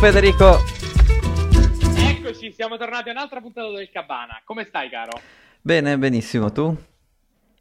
[0.00, 0.58] Federico.
[1.98, 4.40] Eccoci, siamo tornati a un'altra puntata del Cabana.
[4.44, 5.20] Come stai, caro?
[5.60, 6.76] Bene, benissimo, tu?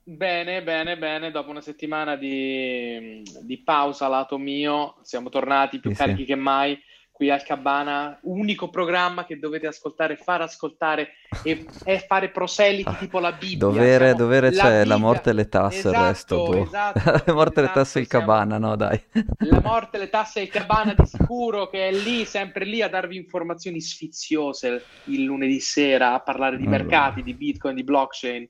[0.03, 1.31] Bene, bene, bene.
[1.31, 6.25] Dopo una settimana di, di pausa lato mio, siamo tornati più Sì, carichi sì.
[6.27, 6.79] che mai
[7.17, 8.19] qui al Cabana.
[8.21, 11.13] Unico programma che dovete ascoltare, far ascoltare
[11.43, 13.57] e, e fare proseliti Ah, tipo la Bibbia.
[13.57, 14.97] Dovere, Siamo dovere la c'è la Bibbia.
[14.97, 16.63] morte e le tasse, il resto, Esatto, boh.
[16.63, 19.03] esatto, La morte e le esatto, tasse il siamo- cabana, no, dai.
[19.39, 22.87] La morte, le tasse e il cabana di sicuro che è lì, sempre lì a
[22.87, 26.77] darvi informazioni sfiziose il lunedì sera a parlare di Allora.
[26.83, 28.47] mercati, di Bitcoin, di blockchain.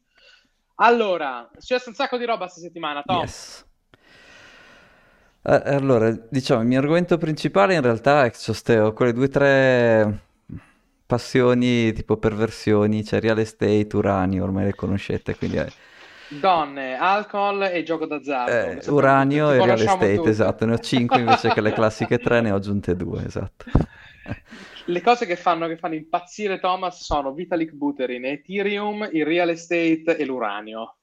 [0.80, 3.22] Allora, è successo un sacco di roba questa settimana, Tom.
[3.22, 3.66] Yes.
[5.50, 9.26] Eh, Allora, diciamo, il mio argomento principale in realtà è che ste- ho quelle due
[9.26, 10.20] o tre
[11.06, 15.74] passioni, tipo perversioni, c'è real estate, uranio, ormai le conoscete, quindi eh,
[16.30, 18.70] Donne, alcol e gioco d'azzardo.
[18.70, 20.30] eh, uranio e real estate, tutti.
[20.30, 23.66] esatto, ne ho cinque invece che le classiche tre, ne ho aggiunte due, esatto.
[24.86, 30.18] Le cose che fanno, che fanno impazzire Thomas sono Vitalik Buterin, Ethereum, il real estate
[30.18, 30.97] e l'uranio.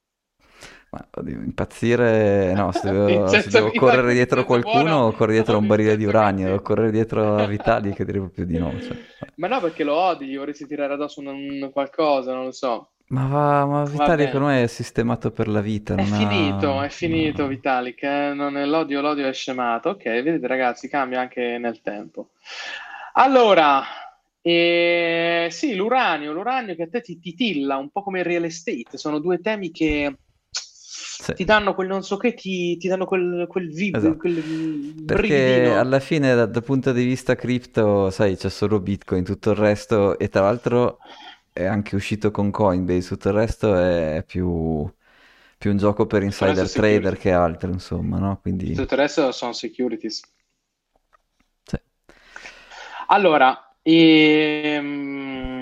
[0.95, 5.59] Ma oddio, impazzire, no, se devo, se devo correre dietro qualcuno, buono, correre dietro a
[5.59, 6.63] un barile di uranio, cattivo.
[6.63, 8.81] correre dietro a Vitali che direi proprio di no.
[8.81, 8.97] cioè.
[9.37, 12.91] Ma no, perché lo odi, gli vorresti tirare addosso un, un qualcosa, non lo so.
[13.07, 14.31] Ma va, ma Vitali bene.
[14.31, 17.49] per me è sistemato per la vita, È non ha- finito, è finito no.
[17.49, 19.91] Vitalik, eh, non è- l'odio, l'odio è scemato.
[19.91, 22.31] Ok, vedete ragazzi, cambia anche nel tempo.
[23.15, 23.83] Allora,
[24.41, 28.97] eh, sì, l'uranio, l'uranio che a te ti titilla, un po' come il real estate,
[28.99, 30.17] sono due temi che
[31.33, 34.19] ti danno quel non so che, ti, ti danno quel, quel vib, Esatto.
[34.19, 34.43] quel
[35.05, 35.77] Perché brividino.
[35.77, 40.19] alla fine da- dal punto di vista cripto, sai, c'è solo Bitcoin, tutto il resto,
[40.19, 40.99] e tra l'altro
[41.53, 44.91] è anche uscito con Coinbase, tutto il resto è più,
[45.59, 46.73] più un gioco per insider security.
[46.73, 48.41] trader che altro, insomma, no?
[48.41, 50.21] Quindi, Tutto il resto sono securities.
[51.67, 51.79] sì.
[53.09, 55.54] Allora, ehm,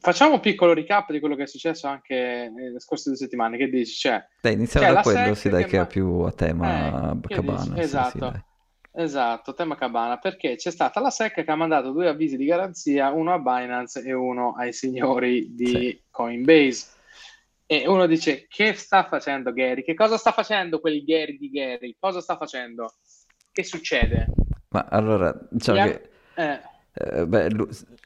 [0.00, 3.56] facciamo un piccolo recap di quello che è successo anche nelle scorse due settimane.
[3.56, 3.94] Che dici?
[3.94, 7.18] Cioè, Dai, iniziamo c'è da quello, sì, dai, che che ma- è più a tema
[7.28, 7.72] Eh, cabana, dici?
[7.74, 8.44] sì, Esatto.
[8.92, 13.10] Esatto, tema cabana, perché c'è stata la SEC che ha mandato due avvisi di garanzia,
[13.12, 16.02] uno a Binance e uno ai signori di Sì.
[16.10, 16.86] Coinbase.
[17.66, 19.84] E uno dice: Che sta facendo Gary?
[19.84, 21.94] Che cosa sta facendo quel Gary di Gary?
[22.00, 22.94] Cosa sta facendo?
[23.52, 24.26] Che succede?
[24.70, 26.60] Ma allora, diciamo ha- che eh,
[26.94, 27.48] eh, beh,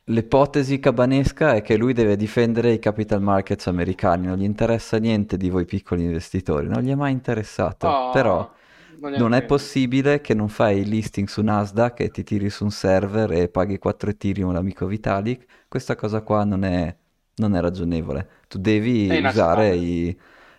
[0.05, 5.37] l'ipotesi cabanesca è che lui deve difendere i capital markets americani, non gli interessa niente
[5.37, 7.89] di voi piccoli investitori, non gli è mai interessato.
[7.89, 8.53] oh, Però
[9.01, 12.51] non gli non è possibile che non fai il listing su Nasdaq e ti tiri
[12.51, 15.45] su un server e paghi 4 Ethereum all'amico Vitalik.
[15.69, 16.95] Questa cosa qua non è,
[17.37, 18.29] non è ragionevole.
[18.49, 20.17] Tu devi È usare i,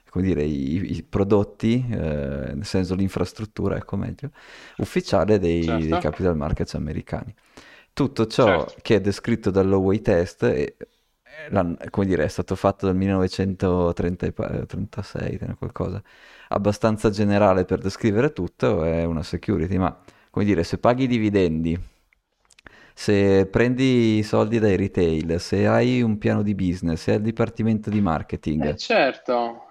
[0.10, 1.96] come dire, i, i prodotti, eh,
[2.56, 4.32] nel senso l'infrastruttura, ecco meglio,
[4.78, 6.00] ufficiale dei, dei Certo.
[6.00, 7.34] capital markets americani.
[7.96, 8.82] Tutto ciò Certo.
[8.82, 10.76] che è descritto dall'Oway Test è,
[11.50, 16.04] l'han- come dire, è stato fatto dal 1936, qualcosa,
[16.50, 19.98] abbastanza generale per descrivere tutto, è una security, ma
[20.30, 21.80] come dire, se paghi i dividendi,
[22.94, 27.24] se prendi i soldi dai retail, se hai un piano di business, se hai il
[27.24, 29.64] dipartimento di marketing, Eh, certo.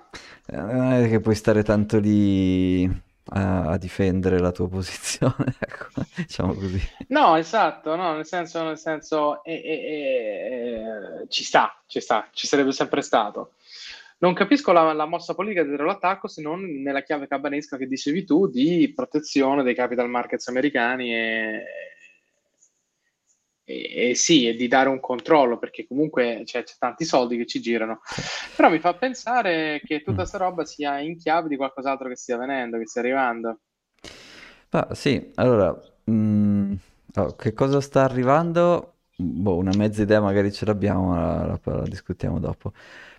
[0.46, 2.84] eh, non è che puoi stare tanto lì
[3.26, 5.86] a, a difendere la tua posizione, ecco,
[6.16, 6.80] diciamo così.
[7.08, 12.72] No, esatto, no, nel senso, nel senso eh, eh, ci sta, ci sta, ci sarebbe
[12.72, 13.52] sempre stato.
[14.18, 18.24] Non capisco la, la mossa politica dietro l'attacco se non nella chiave cabanesca che dicevi
[18.24, 21.62] tu di protezione dei capital markets americani e,
[23.64, 27.46] e- e sì, e di dare un controllo perché comunque c'è, c'è tanti soldi che
[27.46, 28.00] ci girano.
[28.54, 30.16] Però mi fa pensare che tutta Mm.
[30.22, 33.60] questa roba sia in chiave di qualcos'altro che stia venendo, che stia arrivando.
[34.70, 35.78] Ma sì, allora,
[36.10, 36.72] mm,
[37.16, 38.90] oh, che cosa sta arrivando?
[39.16, 42.72] Boh, una mezza idea magari ce l'abbiamo, la, la- la discutiamo dopo.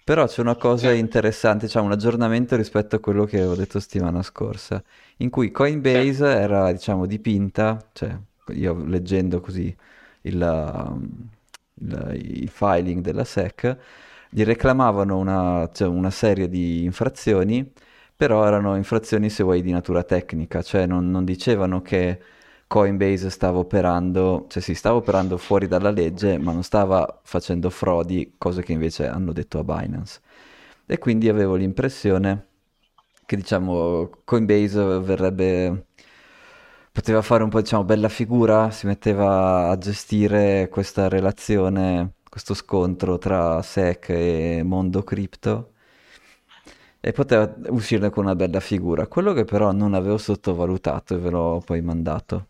[0.04, 0.94] Però c'è una cosa Sì.
[0.94, 4.84] interessante, cioè un aggiornamento rispetto a quello che avevo detto settimana scorsa,
[5.18, 8.16] in cui Coinbase era, diciamo, dipinta, cioè
[8.50, 9.76] io leggendo così
[10.26, 11.30] il, um,
[11.82, 13.78] il- i filing della SEC,
[14.30, 17.72] gli reclamavano una, cioè, una serie di infrazioni
[18.18, 22.22] però erano infrazioni, se vuoi, di natura tecnica, cioè non, non dicevano che
[22.68, 28.36] Coinbase stava operando, cioè sì, stava operando fuori dalla legge, ma non stava facendo frodi,
[28.38, 30.22] cose che invece hanno detto a Binance.
[30.86, 32.48] E quindi avevo l'impressione
[33.26, 35.88] che, diciamo, Coinbase verrebbe...
[36.96, 43.18] Poteva fare un po', diciamo, bella figura, si metteva a gestire questa relazione, questo scontro
[43.18, 45.74] tra SEC e mondo cripto
[47.02, 49.08] e poteva uscirne con una bella figura.
[49.08, 52.48] Quello che però non avevo sottovalutato e ve l'ho poi mandato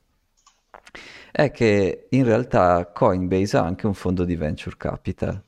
[1.31, 5.41] è che in realtà Coinbase ha anche un fondo di venture capital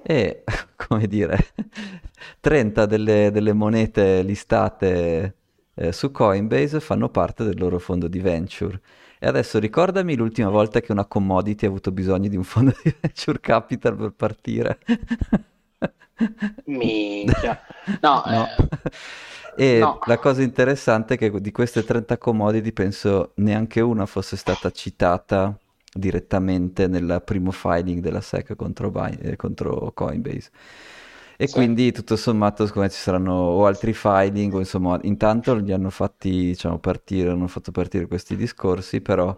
[0.00, 0.44] e,
[0.76, 1.48] come dire,
[2.38, 5.38] 30 delle, delle monete listate
[5.74, 8.80] eh, su Coinbase fanno parte del loro fondo di venture.
[9.18, 12.94] E adesso ricordami l'ultima volta che una commodity ha avuto bisogno di un fondo di
[13.00, 14.78] venture capital per partire.
[16.66, 17.60] Minchia.
[18.00, 18.46] No, no.
[19.56, 19.98] Eh, e no.
[20.04, 25.56] la cosa interessante è che di queste 30 commodity penso neanche una fosse stata citata
[25.92, 30.50] direttamente nel primo filing della SEC contro, Bin- eh, contro Coinbase.
[31.36, 31.54] E Sì.
[31.54, 35.90] quindi tutto sommato secondo me ci saranno o altri filing o insomma intanto li hanno
[35.90, 39.36] fatti diciamo partire, hanno fatto partire questi discorsi però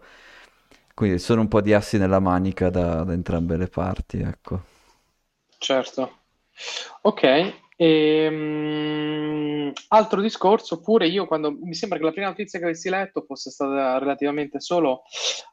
[0.95, 4.63] quindi sono un po' di assi nella manica da, da entrambe le parti ecco.
[5.59, 6.21] Certo.
[7.03, 7.23] Ok,
[7.77, 13.23] ehm, altro discorso, pure io quando mi sembra che la prima notizia che avessi letto
[13.23, 15.03] fosse stata relativamente solo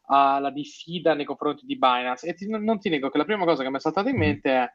[0.07, 3.63] alla diffida nei confronti di Binance e ti- non ti nego che la prima cosa
[3.63, 4.19] che mi è saltata in Mhm.
[4.19, 4.71] mente è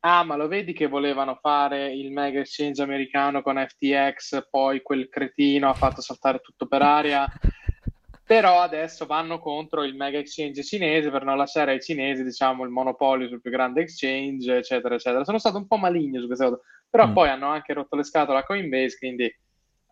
[0.00, 5.08] ah, ma lo vedi che volevano fare il mega exchange americano con FTX, poi quel
[5.08, 7.28] cretino ha fatto saltare tutto per aria.
[8.28, 12.68] Però adesso vanno contro il mega exchange cinese per non lasciare ai cinesi, diciamo, il
[12.70, 15.24] monopolio sul più grande exchange, eccetera, eccetera.
[15.24, 16.60] Sono stato un po' maligno su questa cosa,
[16.90, 17.12] però Mm.
[17.14, 19.24] poi hanno anche rotto le scatole a Coinbase, quindi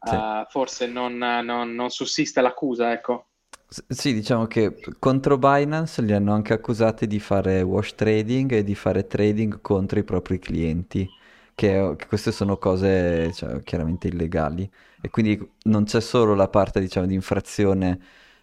[0.03, 0.15] Sì.
[0.15, 3.29] eh, forse non, non- non sussiste l'accusa, ecco.
[3.69, 8.75] Sì, diciamo che contro Binance li hanno anche accusati di fare wash trading e di
[8.77, 11.13] fare trading contro i propri clienti,
[11.55, 14.71] che, che queste sono cose cioè, chiaramente illegali.
[15.01, 17.99] E quindi non c'è solo la parte, diciamo, di infrazione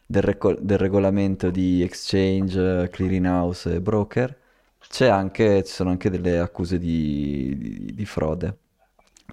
[0.05, 4.37] del, reco- del regolamento di exchange, clearing house e broker,
[4.89, 8.57] c'è anche, ci sono anche delle accuse di, di- di frode.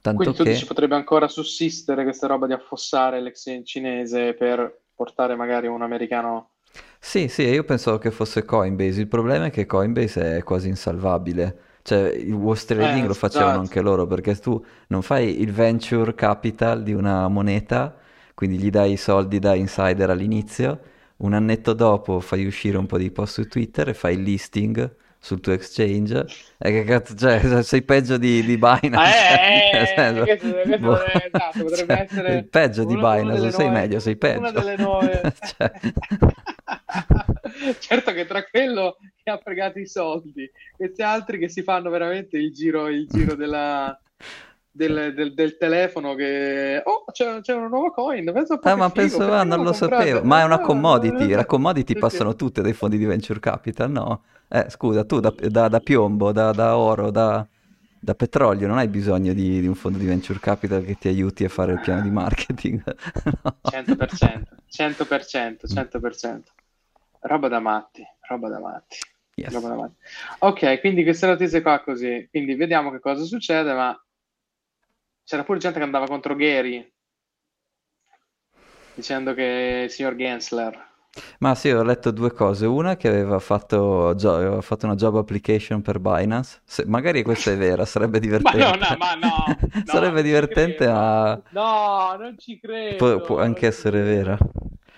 [0.01, 0.53] Tanto Quindi tu che...
[0.53, 6.51] dici potrebbe ancora sussistere questa roba di affossare l'exchange cinese per portare magari un americano...
[6.99, 9.01] Sì, sì, io pensavo che fosse Coinbase.
[9.01, 11.59] Il problema è che Coinbase è quasi insalvabile.
[11.83, 13.61] Cioè, il wash trading Eh, lo facevano esatto.
[13.61, 17.97] anche loro perché tu non fai il venture capital di una moneta,
[18.35, 20.81] quindi gli dai i soldi da insider all'inizio,
[21.19, 24.97] un annetto dopo fai uscire un po' di post su Twitter e fai il listing
[25.21, 26.27] sul tuo exchange.
[26.59, 28.97] E che cazzo, cioè, sei peggio di, di Binance.
[28.97, 33.15] Ah, eh, Nel eh, senso, questo, questo boh, esatto, potrebbe cioè, essere peggio di una
[33.15, 34.51] Binance, sei nuove- meglio, sei Una peggio.
[34.51, 35.23] delle nuove...
[35.57, 35.73] Cioè.
[37.79, 42.37] certo che tra quello che ha fregato i soldi, questi altri che si fanno veramente
[42.39, 43.99] il giro, il giro della,
[44.71, 46.81] del, del- del telefono che...
[46.85, 49.63] Oh, c'è, c'è una nuova coin, penso po' Ah, ma figo, penso, perché ah, non
[49.63, 49.73] lo comprata?
[49.73, 50.23] sapevo.
[50.23, 51.31] Ma è una Ah, commodity.
[51.33, 51.99] eh, La commodity sì.
[51.99, 54.25] passano tutte dai fondi di venture capital, no?
[54.49, 57.47] Eh, scusa, tu da, da- da piombo, da, da oro, da,
[57.99, 61.45] da petrolio, non hai bisogno di, di un fondo di venture capital che ti aiuti
[61.45, 62.83] a fare il piano di marketing.
[63.43, 63.59] No.
[63.63, 66.53] 100%, 100%, 100%.
[67.21, 68.97] Roba da matti, roba da matti.
[69.37, 69.53] Yes.
[69.53, 69.95] roba da matti.
[70.41, 72.27] Ok, quindi queste notizie qua così.
[72.31, 73.97] Quindi vediamo che cosa succede, ma
[75.31, 76.93] c'era pure gente che andava contro Gary
[78.95, 80.89] dicendo che il signor Gensler
[81.39, 82.67] Ma sì, ho letto due cose.
[82.67, 86.61] Una che aveva fatto, gio- aveva fatto una job application per Binance.
[86.65, 88.75] Se- magari questa è vera, sarebbe Ma divertente.
[88.77, 90.89] no, no, ma no, no, Sarebbe divertente, credo.
[90.89, 92.97] ma No, non ci credo.
[92.97, 94.03] può, può anche essere credo.
[94.03, 94.39] vera.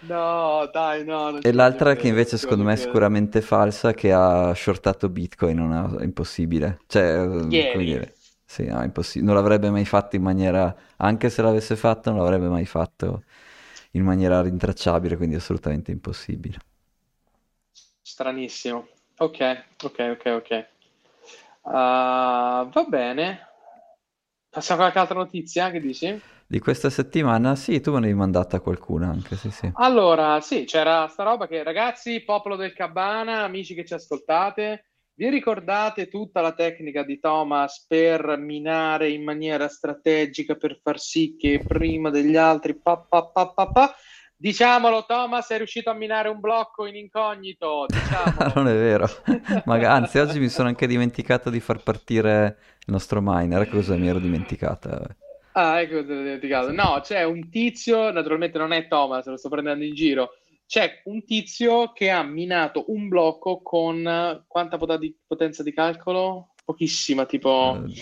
[0.01, 1.41] No, dai, no.
[1.45, 5.97] E l'altra voglio che invece secondo me è sicuramente falsa, che ha shortato Bitcoin, ha-
[5.99, 6.79] è impossibile.
[6.87, 7.85] Cioè, eh, come Ieri.
[7.85, 8.15] dire,
[8.53, 9.33] sì, no, impossibile.
[9.33, 13.25] Non l'avrebbe mai fatto in maniera, anche se l'avesse fatto, non l'avrebbe mai fatto
[13.93, 16.59] in maniera rintracciabile, quindi assolutamente impossibile.
[18.03, 18.89] Stranissimo.
[19.19, 20.69] Ok, ok, ok, ok.
[21.63, 23.47] Ah, va bene.
[24.51, 26.21] Passiamo a qualche altra notizia, che dici?
[26.47, 29.73] Di questa settimana, sì, tu me ne hai mandata qualcuna anche, sì, sì.
[29.75, 35.29] Allora, sì, c'era sta roba che, ragazzi, popolo del Cabana, amici che ci ascoltate, vi
[35.29, 41.63] ricordate tutta la tecnica di Thomas per minare in maniera strategica per far sì che
[41.67, 43.95] prima degli altri pa, pa, pa, pa, pa,
[44.43, 47.87] Diciamolo, Thomas è riuscito a minare un blocco in incognito.
[48.57, 49.07] Non è vero.
[49.67, 54.09] Ma anzi, oggi mi sono anche dimenticato di far partire il nostro miner, cosa mi
[54.09, 55.01] ero dimenticata.
[55.53, 56.73] Ah, ecco, te l'ho dimenticato.
[56.73, 60.31] No, c'è un tizio, naturalmente non è Thomas, lo sto prendendo in giro.
[60.73, 66.55] C'è un tizio che ha minato un blocco con eh, quanta potenza di calcolo?
[66.65, 67.93] Pochissima, tipo Eh,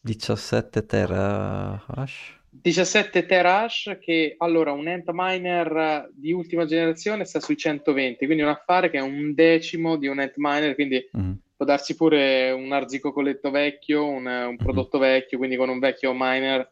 [0.00, 2.38] 17 tera hash?
[2.50, 8.90] 17 terahash che allora un Antminer di ultima generazione sta sui 120, quindi un affare
[8.90, 11.36] che è un decimo di un Antminer, quindi Mhm.
[11.56, 16.68] può darsi pure un arzicocoletto vecchio, un, un prodotto vecchio, quindi con un vecchio miner.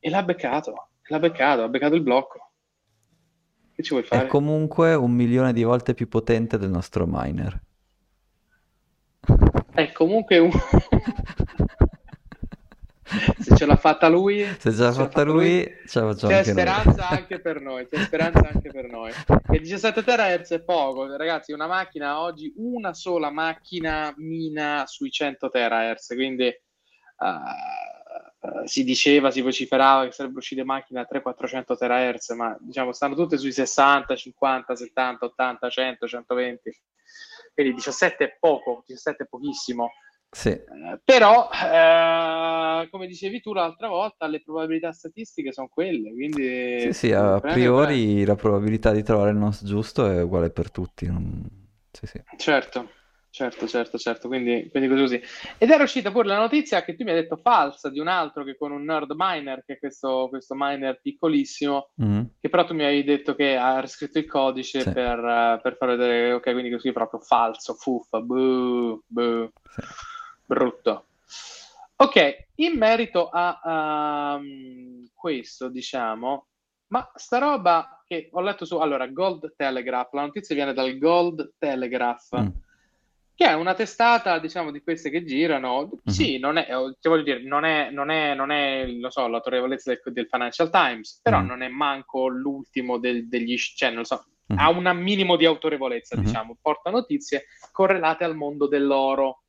[0.00, 2.47] E l'ha beccato, l'ha beccato, ha beccato il blocco.
[3.78, 4.24] Che ci vuoi fare?
[4.24, 7.62] È comunque un milione di volte più potente del nostro miner.
[9.72, 10.50] È comunque un...
[13.38, 16.52] Se ce l'ha fatta lui, Se ce l'ha fatta lui, ce la facciamo c'è anche
[16.52, 16.60] noi.
[16.60, 17.86] speranza anche per noi.
[17.86, 19.12] C'è speranza anche per noi.
[19.48, 21.52] E 17 terahertz è poco, ragazzi.
[21.52, 26.14] Una macchina oggi, una sola macchina mina sui 100 terahertz.
[26.16, 26.60] Quindi eh,
[28.40, 33.14] eh, si diceva, si vociferava che sarebbero uscite macchine a 300-400 terahertz, ma diciamo stanno
[33.14, 36.80] tutte sui 60, 50, 70, 80, 100, 120.
[37.54, 39.90] Quindi 17 è poco, 17 è pochissimo.
[40.30, 46.80] Sì, Eh, però, eh, come dicevi tu l'altra volta, le probabilità statistiche sono quelle, quindi
[46.80, 51.06] sì, sì, a priori la probabilità di trovare il nostro giusto è uguale per tutti.
[51.06, 51.48] non-
[51.90, 52.22] Sì, sì.
[52.36, 52.90] Certo,
[53.38, 55.20] certo, certo, certo, quindi, quindi così.
[55.58, 58.42] Ed era uscita pure la notizia che tu mi hai detto falsa di un altro
[58.42, 62.30] che con un nerd miner, che è questo, questo miner piccolissimo, Mhm.
[62.40, 64.92] che però tu mi hai detto che ha riscritto il codice Sì.
[64.92, 69.52] per, eh, per far vedere, ok, quindi così proprio falso, fuffa, buh, buh.
[69.68, 69.82] Sì.
[70.46, 71.06] brutto.
[71.96, 76.46] Ok, in merito a ehm, questo, diciamo,
[76.88, 81.52] ma sta roba che ho letto su, allora, Gold Telegraph, la notizia viene dal Gold
[81.58, 82.46] Telegraph, Mm.
[83.38, 85.88] Che è una testata, diciamo, di queste che girano.
[86.04, 86.66] Sì, non è,
[87.00, 91.20] voglio dire, non è, non è, non è lo so, l'autorevolezza del, del Financial Times,
[91.22, 91.46] però Mm.
[91.46, 94.58] non è manco l'ultimo del- degli, cioè, non so, Mhm.
[94.58, 96.24] ha un minimo di autorevolezza, Mhm.
[96.24, 99.44] diciamo, porta notizie correlate al mondo dell'oro.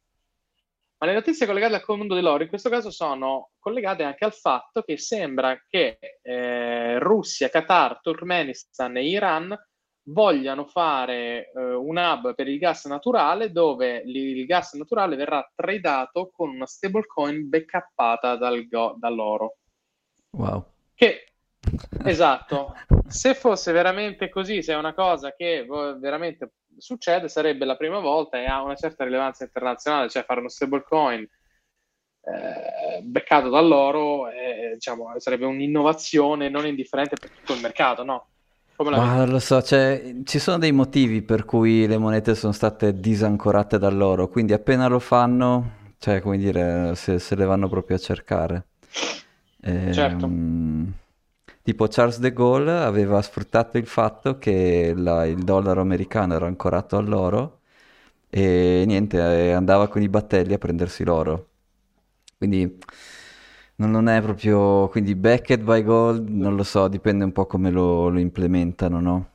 [0.99, 4.83] Ma le notizie collegate al mondo dell'oro in questo caso sono collegate anche al fatto
[4.83, 9.57] che sembra che eh, Russia, Qatar, Turkmenistan e Iran
[10.03, 16.31] vogliano fare eh, un hub per il gas naturale dove il gas naturale verrà tradato
[16.33, 19.57] con una stablecoin backuppata dal go- dall'oro.
[20.31, 20.65] Wow.
[20.95, 21.31] Che
[22.03, 22.73] esatto,
[23.07, 25.65] se fosse veramente così, se è una cosa che
[25.99, 30.49] veramente succede, sarebbe la prima volta e ha una certa rilevanza internazionale, cioè fare uno
[30.49, 38.27] stablecoin eh, beccato dall'oro, eh, diciamo, sarebbe un'innovazione non indifferente per tutto il mercato, no?
[38.91, 43.77] Ma lo so, cioè, ci sono dei motivi per cui le monete sono state disancorate
[43.77, 48.65] dall'oro, quindi appena lo fanno, cioè, come dire, se, se le vanno proprio a cercare.
[49.91, 50.25] Certo.
[50.25, 50.91] Ehm,
[51.61, 56.97] tipo Charles de Gaulle aveva sfruttato il fatto che la- il dollaro americano era ancorato
[56.97, 57.59] all'oro
[58.29, 61.47] e niente, eh, andava con i battelli a prendersi l'oro.
[62.37, 62.77] Quindi
[63.79, 64.87] non, non è proprio...
[64.89, 69.29] Quindi backed by gold, non lo so, dipende un po' come lo, lo implementano, no?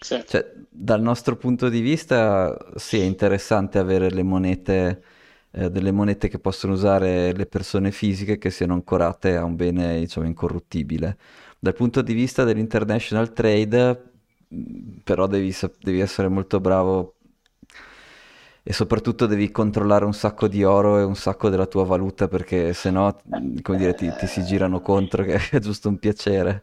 [0.00, 0.24] Sì.
[0.24, 5.02] Cioè, dal nostro punto di vista, sì, è interessante avere le monete,
[5.50, 9.98] eh, delle monete che possono usare le persone fisiche che siano ancorate a un bene,
[9.98, 11.18] diciamo, incorruttibile.
[11.58, 14.12] Dal punto di vista dell'international trade,
[14.48, 17.16] mh, però devi, devi essere molto bravo
[18.62, 22.72] e soprattutto devi controllare un sacco di oro e un sacco della tua valuta perché
[22.72, 23.14] sennò,
[23.62, 26.62] come dire, ti, ti si girano contro, che è giusto un piacere.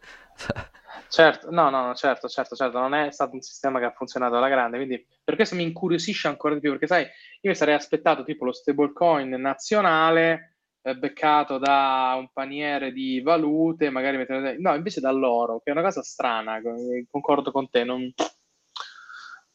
[1.10, 4.50] Certo, no, no, certo, certo, certo, non è stato un sistema che ha funzionato alla
[4.50, 8.24] grande, quindi per questo mi incuriosisce ancora di più, perché sai, io mi sarei aspettato
[8.24, 14.54] tipo lo stablecoin nazionale eh, beccato da un paniere di valute, magari mettendo...
[14.60, 16.76] No, invece dall'oro, che è una cosa strana, co-
[17.10, 18.12] concordo con te, non,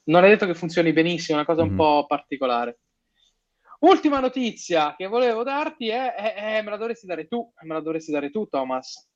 [0.05, 1.77] non è detto che funzioni benissimo, è una cosa un Mhm.
[1.77, 2.79] po' particolare.
[3.81, 7.81] Ultima notizia che volevo darti è, è- è- me la dovresti dare tu, me la
[7.81, 9.09] dovresti dare tu, Thomas.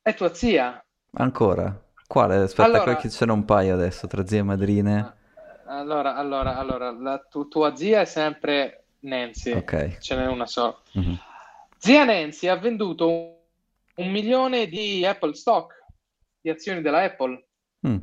[0.00, 0.84] È tua zia.
[1.14, 1.82] Ancora?
[2.06, 2.36] Quale?
[2.36, 5.14] Aspetta, Allora- che ce n'è un paio adesso, tra zie e madrine.
[5.66, 9.98] Allora, allora, allora, la tu- tua zia è sempre Nancy, Ok.
[9.98, 10.76] ce n'è una sola.
[10.92, 11.18] Mhm.
[11.78, 13.34] Zia Nancy ha venduto un,
[13.96, 15.84] un milione di Apple stock,
[16.40, 17.44] di azioni della Apple,
[17.86, 17.96] Mm.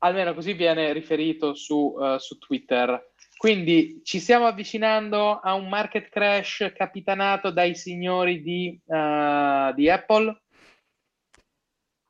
[0.00, 3.08] Almeno così viene riferito su, eh, su Twitter.
[3.36, 10.42] Quindi ci stiamo avvicinando a un market crash capitanato dai signori di, eh, di Apple?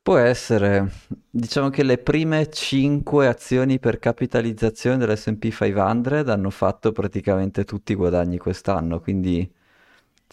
[0.03, 0.89] Può essere,
[1.31, 7.97] diciamo che le prime 5 azioni per capitalizzazione dell'S&P 500 hanno fatto praticamente tutti i
[7.97, 9.49] guadagni quest'anno, quindi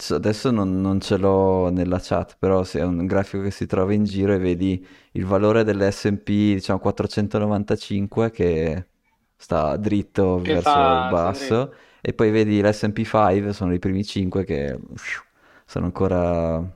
[0.10, 3.94] adesso non, non ce l'ho nella chat, però se è un grafico che si trova
[3.94, 8.88] in giro e vedi il valore dell'S&P, diciamo 495 che
[9.36, 14.04] sta dritto Che verso fa- il basso e poi vedi l'S&P 5, sono i primi
[14.06, 14.80] 5 che
[15.66, 16.76] sono ancora...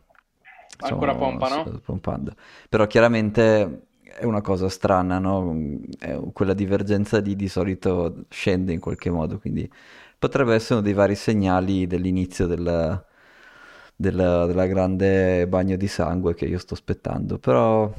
[0.81, 1.59] Ancora diciamo, pompano?
[1.63, 2.35] s- pompando.
[2.69, 5.55] Però chiaramente è una cosa strana, no?
[6.33, 9.69] Quella divergenza di, di solito scende in qualche modo, quindi
[10.17, 13.03] potrebbe essere uno dei vari segnali dell'inizio della,
[14.01, 17.38] della- della grande bagno di sangue che io sto aspettando.
[17.38, 17.89] Però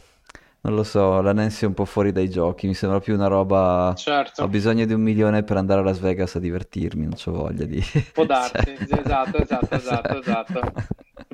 [0.64, 3.26] non lo so, la Nancy è un po' fuori dai giochi, mi sembra più una
[3.26, 3.94] roba...
[3.96, 4.42] Certo.
[4.44, 7.64] Ho bisogno di un milione per andare a Las Vegas a divertirmi, non ho voglia
[7.64, 7.82] di...
[8.14, 9.00] Può darsi, cioè...
[9.00, 10.60] esatto, esatto, esatto, esatto.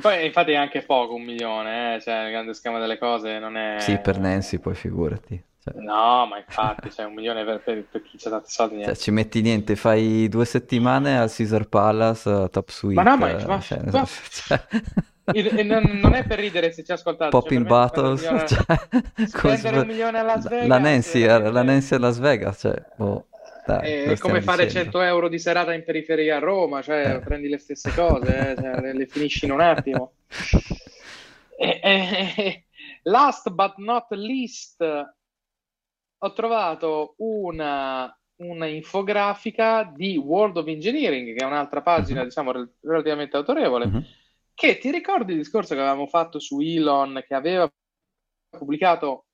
[0.01, 2.01] Poi infatti è anche poco un milione, eh?
[2.01, 3.77] cioè il grande schema delle cose non è...
[3.81, 5.43] Sì, per Nancy poi figurati.
[5.77, 8.85] No, ma infatti, cioè un milione per, per, per chi c'ha tanti soldi.
[8.85, 12.95] Cioè, ci metti niente, fai due settimane al Caesar Palace, Top Suite.
[12.95, 13.37] Ma no, ma...
[13.47, 13.61] ma...
[13.61, 14.07] Cioè, ma...
[14.31, 14.61] Cioè...
[15.63, 17.31] Non, non, è per ridere se ci ascoltate.
[17.31, 18.23] Pop cioè, in Battles.
[18.23, 18.47] Milione...
[18.49, 20.67] Cioè, spendere un milione a Las Vegas.
[20.67, 22.59] La Nancy, la, la Nancy a Las Vegas.
[22.61, 23.27] Cioè, oh,
[23.67, 24.93] dai, è come fare dicendo.
[24.93, 26.81] 100 euro di serata in periferia a Roma.
[26.81, 27.19] Cioè, eh.
[27.19, 30.13] prendi le stesse cose, eh, cioè, le, le, finisci in un attimo.
[31.59, 32.65] e, e,
[33.03, 34.83] last but not least,
[36.19, 42.29] ho trovato una una infografica di World of Engineering, che è un'altra pagina, mm-hmm.
[42.29, 44.01] diciamo, relativamente autorevole, mm-hmm
[44.59, 47.73] che ti ricordi il discorso che avevamo fatto su Elon che aveva
[48.49, 49.27] pubblicato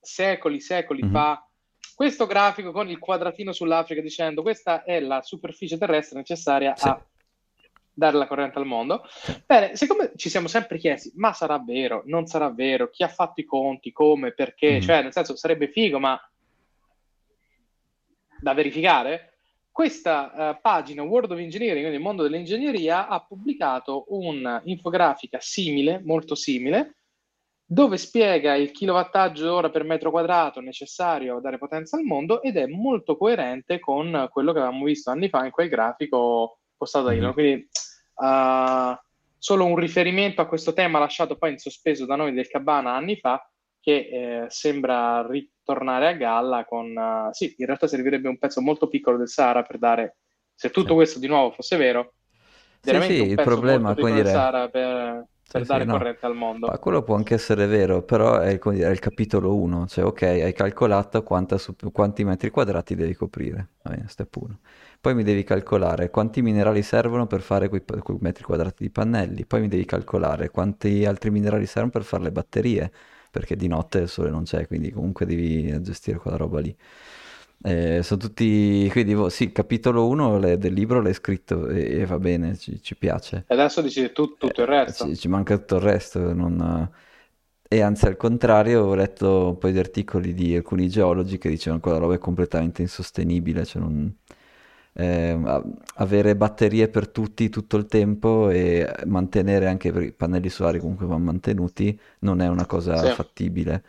[0.00, 1.12] secoli, secoli mm-hmm.
[1.12, 1.48] fa
[1.94, 6.88] questo grafico con il quadratino sull'Africa dicendo questa è la superficie terrestre necessaria sì.
[6.88, 7.00] a
[8.00, 9.02] dare la corrente al mondo.
[9.44, 13.40] Bene, siccome ci siamo sempre chiesti, ma sarà vero, non sarà vero, chi ha fatto
[13.40, 14.80] i conti, come, perché, mm-hmm.
[14.80, 16.18] cioè nel senso sarebbe figo, ma
[18.40, 19.26] da verificare?
[19.72, 26.34] questa uh, pagina World of Engineering, quindi il mondo dell'ingegneria, ha pubblicato un'infografica simile, molto
[26.34, 26.96] simile,
[27.64, 32.56] dove spiega il kilowattaggio ora per metro quadrato necessario a dare potenza al mondo ed
[32.56, 37.14] è molto coerente con quello che avevamo visto anni fa in quel grafico postato da
[37.14, 37.32] Elon.
[37.32, 37.68] Quindi
[38.20, 38.98] uh,
[39.38, 43.16] solo un riferimento a questo tema lasciato poi in sospeso da noi del Cabana anni
[43.16, 43.44] fa,
[43.80, 46.94] che eh, sembra ritornare a galla con...
[46.94, 50.16] Uh, sì, in realtà servirebbe un pezzo molto piccolo del Sahara per dare,
[50.54, 50.94] se tutto sì.
[50.94, 52.12] questo di nuovo fosse vero,
[52.82, 54.24] veramente sì, sì, un pezzo il problema, molto piccolo dire...
[54.24, 56.28] del Sahara per, per sì, dare sì, corrente no.
[56.28, 56.66] al mondo.
[56.66, 60.04] Ma quello può anche essere vero, però è il, dire, è il capitolo 1, cioè
[60.04, 61.24] ok, hai calcolato
[61.56, 64.58] su, quanti metri quadrati devi coprire, va bene, step 1.
[65.00, 69.46] Poi mi devi calcolare quanti minerali servono per fare quei, quei metri quadrati di pannelli,
[69.46, 72.92] poi mi devi calcolare quanti altri minerali servono per fare le batterie,
[73.30, 76.76] perché di notte il sole non c'è, quindi comunque devi gestire quella roba lì.
[77.62, 82.56] Eh, sono tutti, quindi sì, capitolo 1 del libro l'hai scritto e, e va bene,
[82.56, 83.44] ci, ci, piace.
[83.48, 85.06] E adesso dici tu, tutto il eh, resto.
[85.06, 86.90] Ci, ci, manca tutto il resto, non...
[87.72, 91.80] E anzi al contrario ho letto un po' di articoli di alcuni geologi che dicevano
[91.80, 94.12] che quella roba è completamente insostenibile, cioè non
[94.92, 95.38] eh,
[95.94, 101.24] avere batterie per tutti tutto il tempo e mantenere anche i pannelli solari comunque vanno
[101.24, 103.12] mantenuti non è una cosa sì.
[103.12, 103.82] fattibile.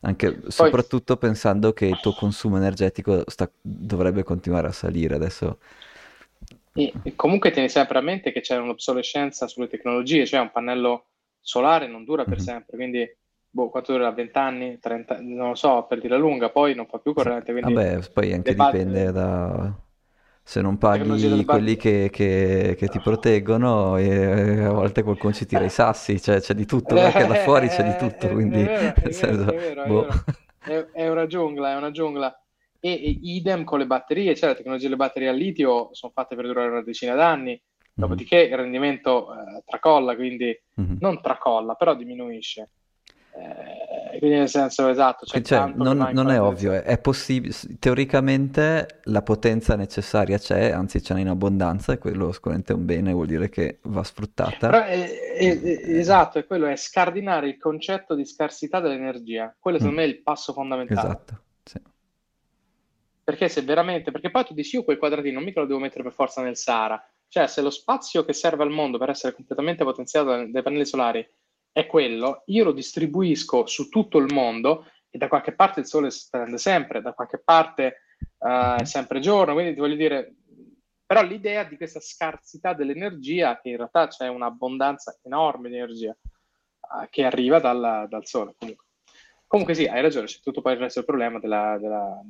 [0.00, 0.50] Anche, Poi...
[0.50, 5.58] soprattutto pensando che il tuo consumo energetico sta, dovrebbe continuare a salire adesso.
[6.72, 11.06] E, e comunque tieni sempre a mente che c'è un'obsolescenza sulle tecnologie, cioè un pannello
[11.40, 12.44] solare non dura per mm-hmm.
[12.44, 13.16] sempre, quindi
[13.50, 14.10] boh, quanto dura?
[14.10, 14.78] 20 anni?
[14.78, 17.52] 30, non lo so, per dire lunga, poi non fa più corrente.
[17.52, 19.84] Quindi Vabbè, poi anche dipende da
[20.48, 25.64] se non paghi quelli che, che, che, ti proteggono e a volte qualcuno ci tira
[25.64, 28.94] i sassi, cioè c'è di tutto, perché da fuori c'è di tutto, quindi è,
[31.08, 32.40] una giungla, è una giungla.
[32.78, 36.36] E, e, idem con le batterie, cioè la tecnologia delle batterie al litio sono fatte
[36.36, 37.94] per durare una decina d'anni, mm-hmm.
[37.94, 40.98] dopodiché il rendimento eh, tracolla, quindi mm-hmm.
[41.00, 42.70] non tracolla, però diminuisce.
[43.34, 43.85] Eh,
[44.18, 49.22] quindi nel senso esatto, cioè cioè, non, non è ovvio, è, è possibile, teoricamente la
[49.22, 53.26] potenza necessaria c'è, anzi ce n'è in abbondanza e quello sicuramente è un bene, vuol
[53.26, 54.68] dire che va sfruttata.
[54.68, 55.60] Però è, è,
[55.98, 60.04] esatto, è quello, è scardinare il concetto di scarsità dell'energia, quello secondo mm.
[60.04, 61.00] me è il passo fondamentale.
[61.00, 61.80] Esatto, sì.
[63.24, 66.02] Perché se veramente, perché poi tu dici io quel quadratino non mica lo devo mettere
[66.02, 69.84] per forza nel Sahara, cioè se lo spazio che serve al mondo per essere completamente
[69.84, 71.28] potenziato dai pannelli solari
[71.76, 76.10] è quello, io lo distribuisco su tutto il mondo e da qualche parte il sole
[76.10, 78.00] si prende sempre, da qualche parte
[78.38, 80.36] uh, è sempre giorno, quindi ti voglio dire,
[81.04, 87.06] però l'idea di questa scarsità dell'energia, che in realtà c'è un'abbondanza enorme di energia uh,
[87.10, 88.54] che arriva dalla, dal sole.
[88.56, 88.86] Comunque.
[89.46, 92.22] Comunque sì, hai ragione, c'è tutto poi il resto del problema della, della,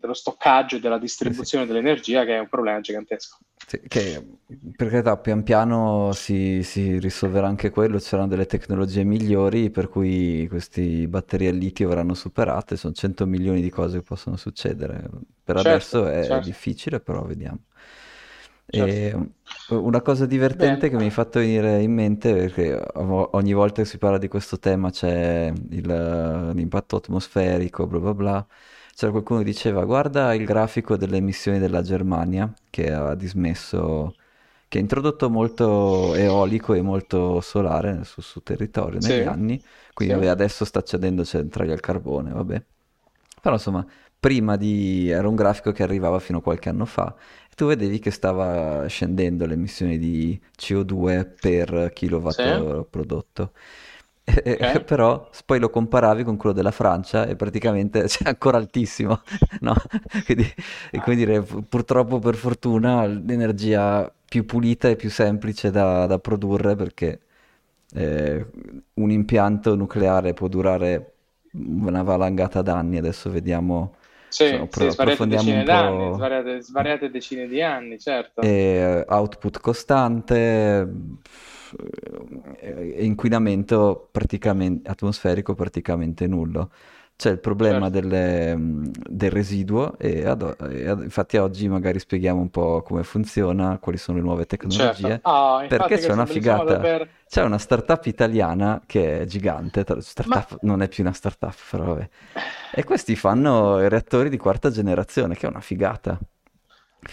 [0.00, 1.70] dello stoccaggio e della distribuzione sì.
[1.70, 3.38] dell'energia che è un problema gigantesco.
[3.66, 4.26] Sì, che
[4.74, 9.88] per carità pian piano si, si, risolverà anche quello, ci saranno delle tecnologie migliori per
[9.88, 15.08] cui queste batterie al litio verranno superate, sono 100 milioni di cose che possono succedere.
[15.44, 16.46] Per certo, adesso è certo.
[16.46, 17.60] difficile, però vediamo.
[18.72, 19.32] Certo.
[19.70, 20.90] una cosa divertente Bene.
[20.90, 24.58] che mi hai fatto venire in mente, perché ogni volta che si parla di questo
[24.58, 28.46] tema c'è il, l'impatto atmosferico, bla bla bla
[29.00, 34.14] c'era qualcuno che diceva guarda il grafico delle emissioni della Germania che ha dismesso
[34.68, 39.62] che ha introdotto molto eolico e molto solare sul suo territorio negli Sì, anni,
[39.94, 42.62] quindi sì, adesso sta accedendo centrali al carbone, vabbè.
[43.42, 43.86] Però insomma,
[44.18, 45.08] prima di...
[45.10, 47.14] era un grafico che arrivava fino a qualche anno fa
[47.50, 51.90] e tu vedevi che stava scendendo le emissioni di CO2 per
[52.26, 53.52] sì, kilowattora prodotto.
[54.24, 54.84] E- e- ok.
[54.84, 59.22] però poi lo comparavi con quello della Francia e praticamente c'è ancora altissimo,
[59.60, 59.74] no?
[60.24, 60.44] Quindi,
[61.02, 66.76] come dire, pu- purtroppo per fortuna l'energia più pulita e più semplice da, da produrre
[66.76, 67.20] perché
[67.94, 68.46] eh,
[68.94, 71.14] un impianto nucleare può durare
[71.52, 73.96] una valangata d'anni, adesso vediamo,
[74.28, 78.54] Sì, sì, pro- svariate decine d'anni, svariate, svariate decine di anni, certo.
[78.54, 80.86] e output costante,
[82.58, 86.70] e inquinamento praticamente, atmosferico praticamente nullo.
[87.16, 92.40] C'è il problema Certo, delle- del residuo e, ad- e ad- infatti oggi magari spieghiamo
[92.40, 95.08] un po' come funziona, quali sono le nuove certo.
[95.08, 97.16] tecnologie, Ah, perché c'è una modo figata, per...
[97.28, 101.54] c'è una startup italiana che è gigante, tra- Ma, startup non è più una startup,
[101.70, 102.08] però vabbè.
[102.70, 106.18] E questi fanno i reattori di quarta generazione, che è una figata,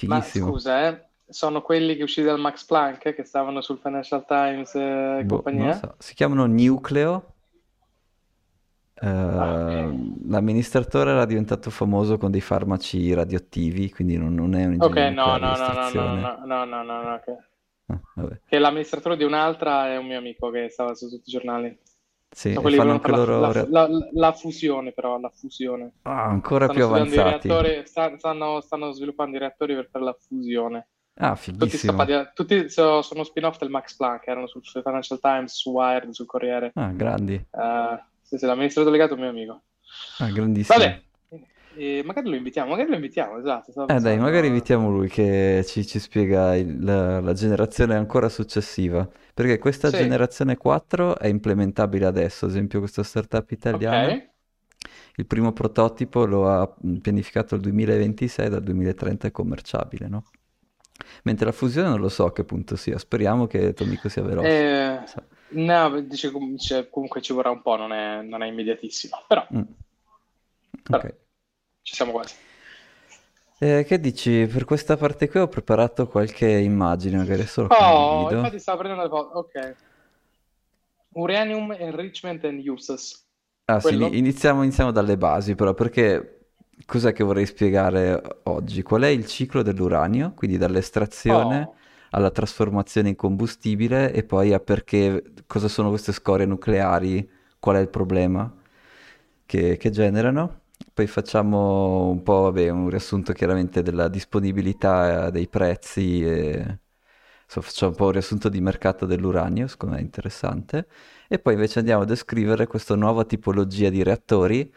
[0.06, 0.32] ma fighissimo.
[0.32, 5.20] scusa, eh, sono quelli che usciti dal Max Planck, che stavano sul Financial Times eh,
[5.22, 5.72] e Boh, non lo compagnia?
[5.72, 5.96] so.
[6.00, 7.36] Si chiamano Nucleo.
[9.00, 9.72] Eh, Ah, ok.
[10.28, 15.14] l'amministratore era diventato famoso con dei farmaci radioattivi, quindi non, non è un Ok, ingegnere
[15.14, 17.28] no, di no, no, no, no, no, no, no, no, no, ok.
[17.90, 18.42] Ah, vabbè.
[18.46, 21.78] Che l'amministratore di un'altra è un mio amico che stava su tutti i giornali.
[22.32, 23.00] Sì, Sono quelli che fanno
[23.34, 23.64] la, loro...
[23.68, 25.94] la- la- la fusione, però, la fusione.
[26.06, 27.50] Ah, ancora Stanno più avanzati.
[28.18, 30.88] stanno, stanno sviluppando i reattori per fare la fusione.
[31.20, 32.08] Ah, Tutti, fighissimo.
[32.34, 36.26] tutti so- sono spin-off del Max Planck, erano sul, sul Financial Times, su Wired, sul
[36.28, 36.76] Corriere.
[36.76, 37.46] Ah, grandi.
[37.52, 39.64] Eh, sì, sì, l'amministratore delegato è un mio amico.
[40.20, 40.94] Ah, grandissimo.
[40.94, 41.04] Vabbè,
[41.70, 44.48] eh, magari lo invitiamo, magari lo invitiamo, esatto, Eh dai, magari pensando...
[44.48, 49.92] invitiamo lui che ci, ci spiega il- la, la generazione ancora successiva, perché questa Sì,
[49.92, 54.28] generazione 4 è implementabile adesso, ad esempio questa startup italiana, ok.
[55.16, 60.24] il primo prototipo lo ha pianificato il 2026, dal 2030 è commerciabile, no?
[61.24, 64.50] Mentre la fusione non lo so a che punto sia, speriamo che amico sia veloce.
[64.50, 69.24] Eh, Sa- no, dice, dice comunque ci vorrà un po', non è, non è immediatissimo,
[69.28, 69.62] però, Mm,
[70.84, 71.02] però
[71.82, 72.36] ci siamo quasi.
[73.60, 74.46] Eh, che dici?
[74.46, 79.04] Per questa parte qui ho preparato qualche immagine, magari adesso lo Oh, infatti stavo prendendo
[79.04, 79.76] le foto, ok.
[81.16, 83.26] Uranium Enrichment and Uses,
[83.70, 86.37] Ah sì, iniziamo, iniziamo dalle basi però, perché
[86.86, 88.82] cos'è che vorrei spiegare oggi?
[88.84, 90.34] Qual è il ciclo dell'uranio?
[90.34, 91.76] Quindi dall'estrazione Oh,
[92.12, 97.80] alla trasformazione in combustibile e poi a perché, cosa sono queste scorie nucleari, qual è
[97.80, 98.52] il problema
[99.46, 100.62] che, che generano.
[100.94, 106.80] Poi facciamo un po', vabbè, un riassunto chiaramente della disponibilità, eh, dei prezzi, e...
[107.46, 110.88] insomma, facciamo un po' un riassunto di mercato dell'uranio, secondo me è interessante.
[111.28, 114.74] E poi invece andiamo a descrivere questa nuova tipologia di reattori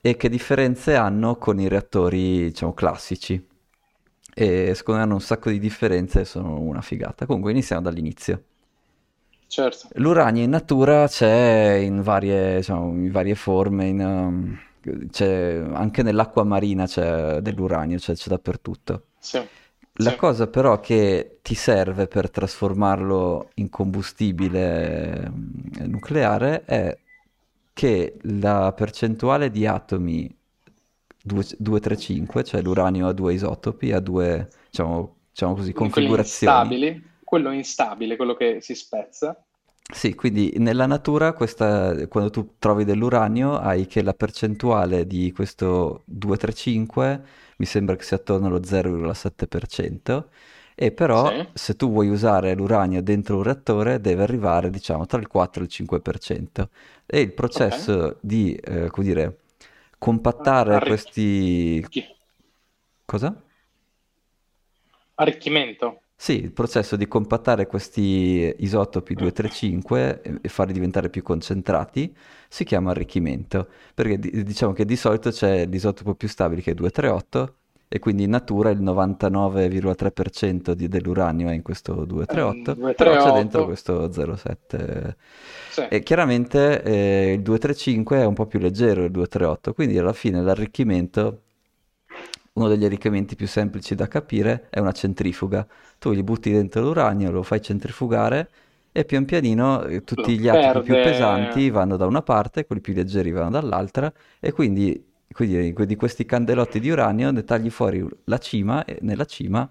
[0.00, 3.46] e che differenze hanno con i reattori, diciamo, classici.
[4.34, 7.26] E secondo me hanno un sacco di differenze e sono una figata.
[7.26, 8.44] Comunque iniziamo dall'inizio.
[9.48, 9.90] certo.
[9.94, 16.44] L'uranio in natura c'è in varie, diciamo, in varie forme, in, um, c'è- anche nell'acqua
[16.44, 19.06] marina c'è dell'uranio, c'è c'è dappertutto.
[19.18, 19.38] Sì,
[19.94, 25.24] La sì, cosa però che ti serve per trasformarlo in combustibile
[25.78, 26.96] eh, nucleare è
[27.72, 30.28] che la percentuale di atomi
[31.22, 36.54] 2, 235, cioè l'uranio ha due isotopi, ha due, diciamo, diciamo così, configurazioni.
[36.54, 39.44] instabili, quello instabile, quello che si spezza.
[39.92, 46.02] Sì, quindi nella natura questa, quando tu trovi dell'uranio hai che la percentuale di questo
[46.06, 47.22] 235
[47.56, 50.24] mi sembra che sia attorno allo 0,7%
[50.82, 55.20] e però Sì, se tu vuoi usare l'uranio dentro un reattore deve arrivare diciamo tra
[55.20, 56.70] il 4 e il 5%
[57.04, 59.38] e il processo di, eh, come dire,
[59.98, 61.86] compattare Arricchi- questi...
[63.04, 63.34] Cosa?
[65.16, 66.00] Arricchimento.
[66.16, 72.14] Sì, il processo di compattare questi isotopi 235 e farli diventare più concentrati
[72.48, 76.74] si chiama arricchimento, perché di- diciamo che di solito c'è l'isotopo più stabile che è
[76.74, 77.54] 238
[77.92, 83.32] e quindi in natura il 99,3% di- dell'uranio è in questo 238, Eh, però c'è
[83.32, 83.64] dentro 238.
[83.64, 85.16] questo 0,7.
[85.68, 90.12] Sì, E chiaramente eh, il 235 è un po' più leggero del 238, quindi alla
[90.12, 91.42] fine l'arricchimento
[92.52, 95.66] uno degli arricchimenti più semplici da capire è una centrifuga.
[95.98, 98.50] Tu gli butti dentro l'uranio, lo fai centrifugare
[98.92, 102.92] e pian pianino eh, tutti gli atomi più pesanti vanno da una parte, quelli più
[102.94, 108.38] leggeri vanno dall'altra e quindi, quindi di questi candelotti di uranio ne tagli fuori la
[108.38, 109.70] cima e nella cima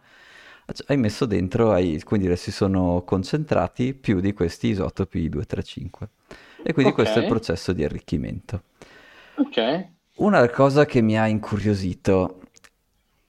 [0.87, 6.09] hai messo dentro, hai, quindi si sono concentrati più di questi isotopi 235.
[6.61, 8.63] E quindi Ok, questo è il processo di arricchimento.
[9.37, 9.57] ok.
[10.17, 12.41] Una cosa che mi ha incuriosito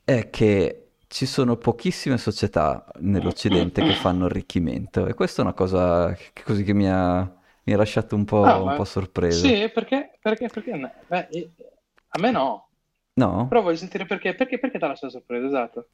[0.05, 6.13] è che ci sono pochissime società nell'Occidente che fanno arricchimento e questa è una cosa
[6.15, 7.21] che, così che mi ha,
[7.65, 9.57] mi ha lasciato un po', Ah, un po' sorpreso.
[9.57, 10.19] Sì, perché?
[10.21, 10.49] Perché?
[10.49, 10.79] Perché?
[11.07, 11.51] Beh, eh,
[12.11, 12.69] a me no.
[13.17, 13.49] No?
[13.49, 14.35] Però voglio sentire perché.
[14.35, 15.89] Perché, perché ti ha lasciato sorpresa, esatto.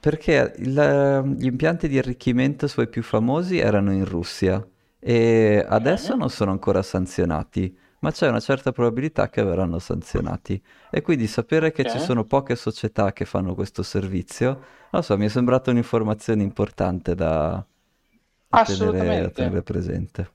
[0.00, 4.66] Perché il- gli impianti di arricchimento suoi più famosi erano in Russia
[4.98, 10.60] e adesso non sono ancora sanzionati, ma c'è una certa probabilità che verranno sanzionati.
[10.90, 12.00] E quindi sapere che ci ok.
[12.00, 17.64] sono poche società che fanno questo servizio, non so, mi è sembrata un'informazione importante da,
[18.48, 20.30] da tenere, da tenere presente.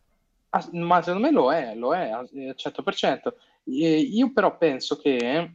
[0.71, 3.35] Ma secondo me lo è, lo è al al 100%.
[3.67, 5.51] Eh, Io però penso che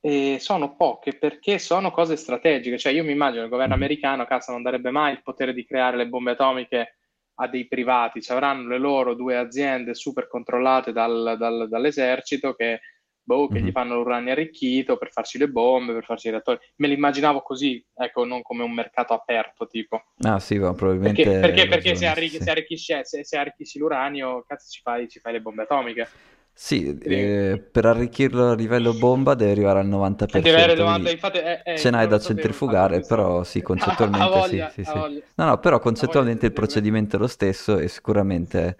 [0.00, 2.78] eh, sono poche perché sono cose strategiche.
[2.78, 3.80] Cioè, io mi immagino il governo Mhm.
[3.82, 6.96] americano, cazzo, non darebbe mai il potere di creare le bombe atomiche
[7.36, 8.20] a dei privati.
[8.22, 12.80] Ci avranno le loro due aziende super controllate dal- dal- dall'esercito che,
[13.22, 13.72] boh, che gli Mhm.
[13.72, 16.58] fanno l'uranio arricchito per farci le bombe, per farci i reattori.
[16.76, 20.02] Me l'immaginavo così, ecco, non come un mercato aperto, tipo.
[20.22, 22.42] Ah sì, ma Perché, probabilmente perché, hai perché se, ragione, arricchi- sì.
[22.44, 26.08] se arricchisci, se, se arricchisci l'uranio, cazzo, ci fai, ci fai le bombe atomiche.
[26.56, 29.86] Sì, eh, per arricchirlo a livello bomba deve arrivare al
[30.40, 34.40] deve avere 90%, 90, quindi infatti, eh, eh, ce n'hai da centrifugare, però sì, concettualmente
[34.42, 34.92] sì, voglia, sì, sì.
[34.98, 38.76] voglia, No, no, però concettualmente il procedimento è lo stesso e sicuramente,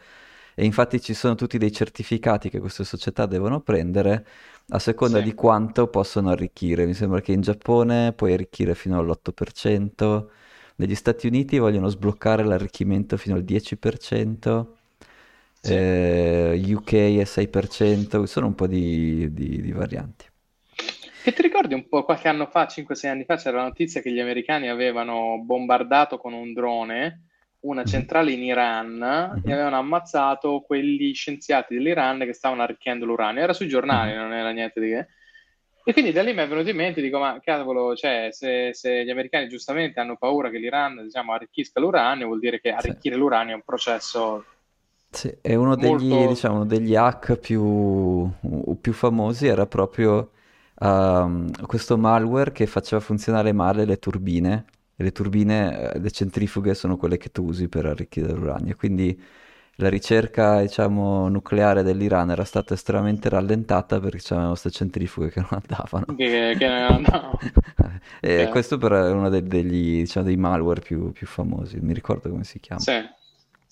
[0.54, 4.24] e infatti ci sono tutti dei certificati che queste società devono prendere
[4.68, 6.86] a seconda Sì, di quanto possono arricchire.
[6.86, 10.30] Mi sembra che in Giappone puoi arricchire fino all'8%,
[10.76, 14.76] negli Stati Uniti vogliono sbloccare l'arricchimento fino al 10%.
[15.64, 15.76] Sì.
[15.76, 20.26] Eh, UK è 6%, sono un po' di, di- di varianti.
[21.22, 24.12] Che ti ricordi un po' qualche anno fa, 5-6 anni fa, c'era la notizia che
[24.12, 27.20] gli americani avevano bombardato con un drone
[27.60, 33.06] una Mhm, centrale in Iran e mhm, avevano ammazzato quegli scienziati dell'Iran che stavano arricchendo
[33.06, 33.42] l'uranio.
[33.42, 34.18] Era sui giornali, mhm.
[34.18, 35.08] non era niente di che.
[35.86, 39.04] E quindi da lì mi è venuto in mente, dico, ma cavolo, cioè, se, se
[39.04, 43.52] gli americani giustamente hanno paura che l'Iran, diciamo, arricchisca l'uranio, vuol dire che arricchire l'uranio
[43.52, 44.44] è un processo
[45.14, 46.26] Sì, e uno degli, molto...
[46.26, 48.28] diciamo, degli hack più,
[48.80, 50.32] più famosi era proprio
[50.80, 54.64] ehm, questo malware che faceva funzionare male le turbine.
[54.96, 58.74] E le turbine, eh, le centrifughe sono quelle che tu usi per arricchire l'uranio.
[58.76, 59.20] Quindi
[59.76, 65.48] la ricerca, diciamo, nucleare dell'Iran era stata estremamente rallentata perché c'erano queste centrifughe che non
[65.52, 66.06] andavano.
[66.16, 67.02] che, che no.
[68.20, 68.48] E Ok.
[68.48, 72.30] questo però è uno dei- degli, diciamo, dei malware più, più famosi, non mi ricordo
[72.30, 72.84] come si chiama.
[72.84, 72.92] Sì,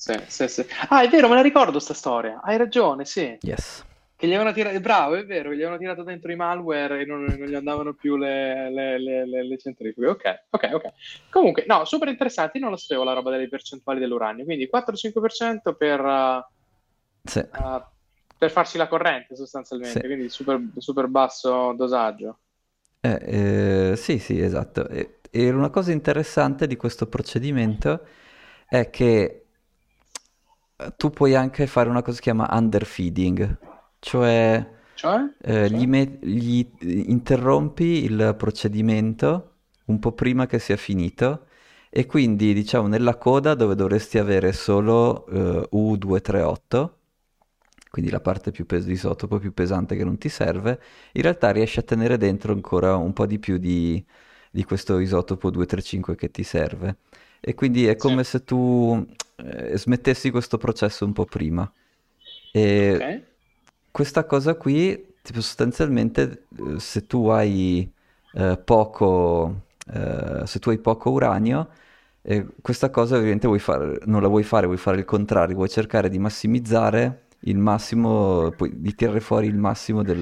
[0.02, 0.66] sì, sì, sì.
[0.88, 2.40] Ah, è vero, me la ricordo sta storia.
[2.42, 3.38] Hai ragione, sì.
[3.42, 3.84] Yes.
[4.16, 7.04] Che gli avevano tirato, bravo, è vero, che gli avevano tirato dentro i malware e
[7.04, 10.08] non, non gli andavano più le, le, le, le- centrifughe.
[10.08, 10.82] Ok, ok, ok.
[11.30, 12.58] Comunque, no, super interessante.
[12.58, 14.44] Io non lo sapevo la roba delle percentuali dell'uranio.
[14.44, 16.44] Quindi 4-5% per, uh,
[17.22, 17.38] Sì.
[17.38, 17.82] uh,
[18.36, 19.42] per farsi la corrente, Sì.
[19.42, 20.00] sostanzialmente.
[20.00, 22.38] Quindi super, super basso dosaggio.
[23.00, 24.88] Eh, eh, sì, sì, esatto.
[24.88, 28.04] E, e una cosa interessante di questo procedimento
[28.66, 29.41] è che
[30.96, 33.58] tu puoi anche fare una cosa che si chiama underfeeding,
[33.98, 35.28] cioè Cioè?
[35.38, 35.86] eh, gli, Cioè?
[35.86, 36.64] met- gli
[37.08, 39.48] interrompi il procedimento
[39.86, 41.46] un po' prima che sia finito
[41.90, 46.98] e quindi diciamo nella coda dove dovresti avere solo eh, U238,
[47.90, 50.80] quindi la parte più pes- di isotopo più pesante che non ti serve,
[51.12, 54.02] in realtà riesci a tenere dentro ancora un po' di più di,
[54.50, 56.96] di questo isotopo 235 che ti serve.
[57.44, 59.04] E quindi è come se tu
[59.36, 61.70] eh, smettessi questo processo un po' prima.
[62.52, 63.22] E ok.
[63.90, 67.90] questa cosa qui, tipo sostanzialmente, eh, se tu hai
[68.34, 71.68] eh, poco, eh, se tu hai poco uranio,
[72.22, 75.68] eh, questa cosa ovviamente vuoi fare, non la vuoi fare, vuoi fare il contrario, vuoi
[75.68, 80.20] cercare di massimizzare il massimo, di tirare fuori il massimo del,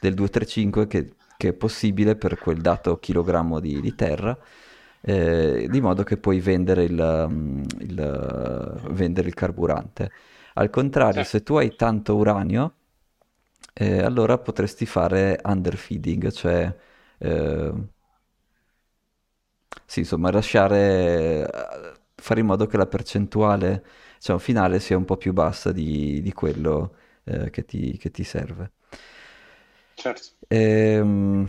[0.00, 4.36] del 235 che, che è possibile per quel dato chilogrammo di, di terra,
[5.02, 10.10] eh, di modo che puoi vendere il, mm, il, vendere il carburante.
[10.54, 12.74] Al contrario, Sì, se tu hai tanto uranio,
[13.74, 16.74] eh, allora potresti fare underfeeding, cioè
[17.18, 17.72] eh,
[19.86, 23.84] sì, insomma, lasciare, eh, fare in modo che la percentuale,
[24.16, 28.24] diciamo, finale sia un po' più bassa di, di quello eh, che ti, che ti
[28.24, 28.72] serve.
[29.96, 30.36] certo.
[30.50, 31.48] Ehm,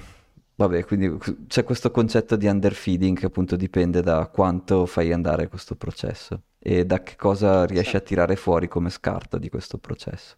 [0.56, 5.76] vabbè, quindi c'è questo concetto di underfeeding che appunto dipende da quanto fai andare questo
[5.76, 10.38] processo e da che cosa Sì, riesci a tirare fuori come scarto di questo processo.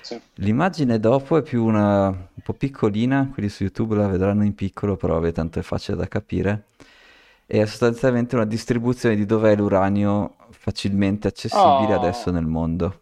[0.00, 0.20] sì.
[0.38, 4.96] L'immagine dopo è più una, un po' piccolina, quelli su YouTube la vedranno in piccolo,
[4.96, 6.66] però vabbè, tanto è facile da capire.
[7.46, 13.00] è sostanzialmente una distribuzione di dov'è l'uranio facilmente accessibile adesso Oh, nel mondo.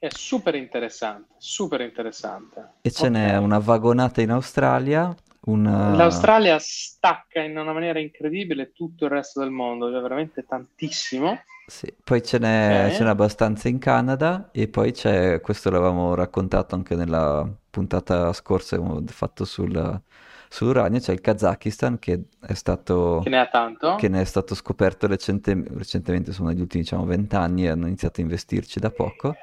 [0.00, 2.68] è super interessante, super interessante.
[2.82, 3.38] E ce n'è Ok.
[3.38, 5.14] una vagonata in Australia,
[5.46, 5.94] una...
[5.96, 11.42] L'Australia stacca in una maniera incredibile tutto il resto del mondo, cioè veramente tantissimo.
[11.66, 16.74] Sì, poi ce n'è ce n'è abbastanza in Canada e poi c'è, questo l'avevamo raccontato
[16.74, 20.02] anche nella puntata scorsa che abbiamo fatto sul-
[20.48, 23.98] sull'uranio, c'è il Kazakistan che è stato, Che ne ha che tanto?
[24.08, 28.80] ne è stato scoperto recente- recentemente, insomma negli ultimi diciamo vent'anni, hanno iniziato a investirci
[28.80, 29.36] da poco.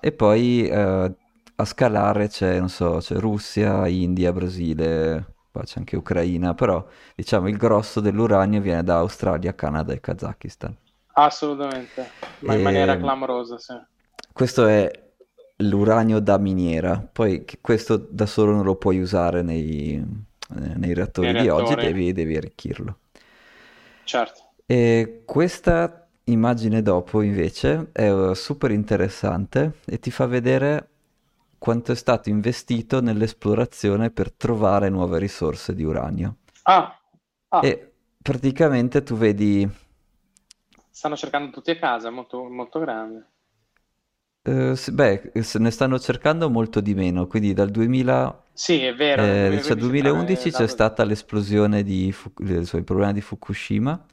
[0.00, 1.14] E poi eh,
[1.56, 7.48] a scalare c'è, non so, c'è Russia, India, Brasile, poi c'è anche Ucraina, però diciamo
[7.48, 10.76] il grosso dell'uranio viene da Australia, Canada e Kazakistan.
[11.16, 12.12] Assolutamente,
[12.44, 13.74] ma in maniera E clamorosa, sì.
[14.32, 14.90] questo è
[15.58, 21.32] l'uranio da miniera, poi questo da solo non lo puoi usare nei, eh, nei Nei
[21.32, 22.98] reattori di oggi, reattori, devi, devi arricchirlo.
[24.04, 24.54] certo.
[24.66, 30.88] E questa immagine dopo invece è eh, super interessante e ti fa vedere
[31.64, 36.36] quanto è stato investito nell'esplorazione per trovare nuove risorse di uranio.
[36.66, 37.00] Ah,
[37.52, 37.70] ah, E
[38.22, 39.68] praticamente tu vedi
[40.90, 43.32] stanno cercando tutti a casa, molto, molto grande.
[44.46, 48.94] Eh, sì, beh, se ne stanno cercando molto di meno, quindi dal 2000, Sì, è
[48.94, 53.12] vero, eh, diciamo 2015 però è 2011 c'è stata l'esplosione di Fu- eh, il problema
[53.12, 54.04] di Fukushima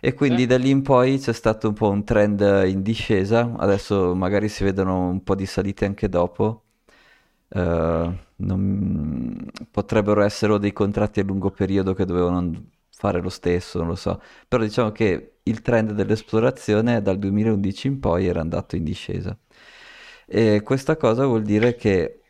[0.00, 0.34] e Sì?
[0.34, 4.48] quindi da lì in poi c'è stato un po' un trend in discesa, adesso magari
[4.48, 6.66] si vedono un po' di salite anche dopo,
[7.50, 12.52] non- potrebbero essere dei contratti a lungo periodo che dovevano
[12.90, 18.00] fare lo stesso, non lo so, però diciamo che il trend dell'esplorazione dal 2011 in
[18.00, 19.36] poi era andato in discesa.
[20.26, 22.20] E questa cosa vuol dire che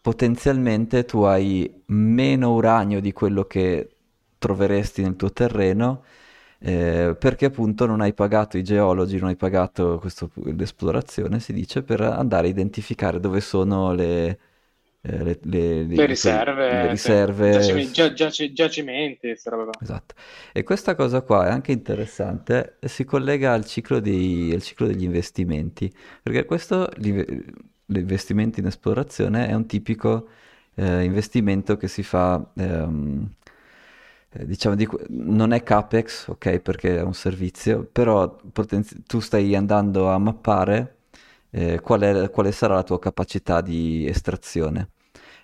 [0.00, 3.96] potenzialmente tu hai meno uranio di quello che
[4.38, 6.04] troveresti nel tuo terreno,
[6.58, 11.82] eh, perché appunto non hai pagato i geologi, non hai pagato questo- l'esplorazione, si dice,
[11.82, 14.38] per andare a identificare dove sono le, eh,
[15.06, 17.50] le- le- Le le- quei- le riserve, riserve.
[18.52, 19.80] Giacimenti, questa roba qua.
[19.82, 20.14] Esatto.
[20.52, 24.86] E questa cosa qua è anche interessante, e si collega al ciclo, dei- al ciclo
[24.86, 27.44] degli investimenti, perché questo, l'inve-
[27.86, 30.28] l'investimento in esplorazione è un tipico
[30.76, 33.28] eh, investimento che si fa, ehm,
[34.32, 39.54] eh, diciamo, di non è CAPEX, ok, perché è un servizio, però potenzi- tu stai
[39.54, 40.96] andando a mappare
[41.56, 44.90] eh, qual è- quale sarà la tua capacità di estrazione.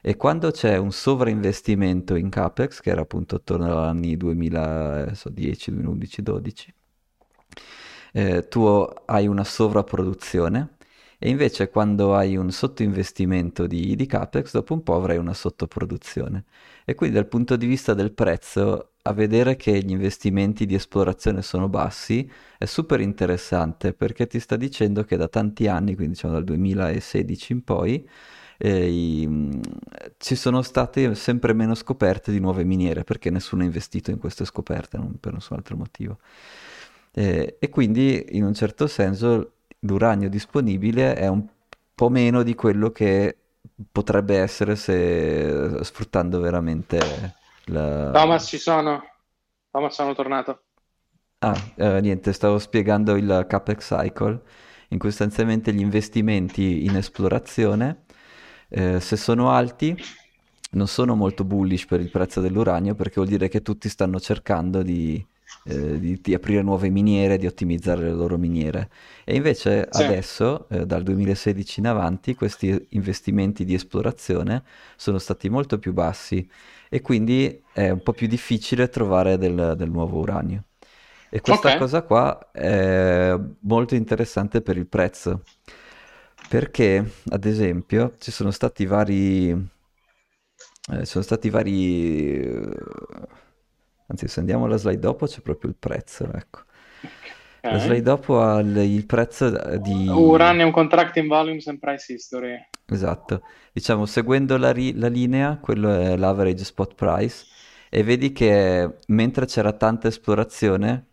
[0.02, 6.22] E quando c'è un sovrainvestimento in CAPEX, che era appunto attorno agli anni 2010, 2011,
[6.22, 6.74] 12,
[8.12, 8.64] eh, tu
[9.06, 10.76] hai una sovrapproduzione
[11.18, 16.44] e invece quando hai un sottoinvestimento di, di CAPEX, dopo un po' avrai una sottoproduzione.
[16.86, 21.42] E quindi dal punto di vista del prezzo, a vedere che gli investimenti di esplorazione
[21.42, 26.34] sono bassi è super interessante perché ti sta dicendo che da tanti anni, quindi diciamo
[26.34, 28.08] dal 2016 in poi,
[28.62, 29.61] eh, i- mh,
[30.18, 34.44] ci sono state sempre meno scoperte di nuove miniere perché nessuno ha investito in queste
[34.44, 36.18] scoperte, non per nessun altro motivo.
[37.12, 41.44] Eh, e quindi in un certo senso l'uranio disponibile è un
[41.94, 43.37] po' meno di quello che
[43.90, 47.35] potrebbe essere se sfruttando veramente
[47.66, 48.12] la...
[48.12, 49.03] Thomas, ci sono.
[49.70, 50.62] Thomas, sono tornato.
[51.42, 54.42] Ah, eh, niente, stavo spiegando il CAPEX cycle,
[54.88, 58.05] in cui sostanzialmente gli investimenti in esplorazione,
[58.70, 60.02] eh, se sono alti,
[60.72, 64.83] non sono molto bullish per il prezzo dell'uranio, perché vuol dire che tutti stanno cercando
[64.83, 65.24] di,
[65.64, 68.90] eh, di- di aprire nuove miniere, di ottimizzare le loro miniere.
[69.24, 74.62] E invece Sì, adesso, eh, dal 2016 in avanti, questi investimenti di esplorazione
[74.96, 76.48] sono stati molto più bassi
[76.88, 80.64] e quindi è un po' più difficile trovare del del nuovo uranio.
[81.33, 85.44] E questa cosa qua è molto interessante per il prezzo,
[86.50, 92.76] perché ad esempio ci sono stati vari, eh, ci sono stati vari, eh,
[94.08, 96.62] anzi se andiamo alla slide dopo c'è proprio il prezzo, ecco.
[97.60, 102.56] La slide dopo ha il, il prezzo eh, di, Uranium Contracting Volumes and Price History.
[102.85, 107.44] esatto, diciamo seguendo la, ri- la linea, quello è l'average spot price,
[107.88, 111.06] e vedi che mentre c'era tanta esplorazione,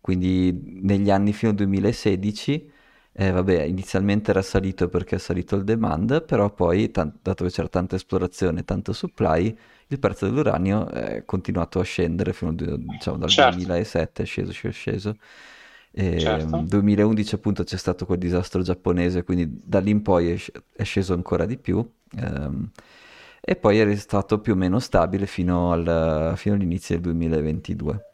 [0.00, 2.76] quindi negli anni fino al 2016,
[3.20, 7.50] eh, vabbè, inizialmente era salito perché è salito il demand, però poi, tan- dato che
[7.50, 9.56] c'era tanta esplorazione e tanto supply,
[9.88, 14.52] il prezzo dell'uranio è continuato a scendere fino al, diciamo, dal Certo, 2007, è sceso,
[14.52, 15.16] sceso, sceso.
[15.90, 16.66] E, certo.
[16.66, 20.40] 2011 appunto c'è stato quel disastro giapponese, quindi da lì in poi
[20.72, 21.78] è sceso ancora di più.
[22.16, 22.70] ehm,
[23.40, 28.04] e poi è stato più o meno stabile fino al- fino all'inizio del 2022.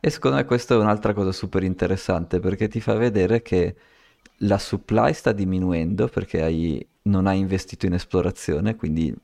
[0.00, 3.74] E secondo me questa è un'altra cosa super interessante perché ti fa vedere che
[4.42, 9.14] la supply sta diminuendo perché hai, non hai investito in esplorazione, quindi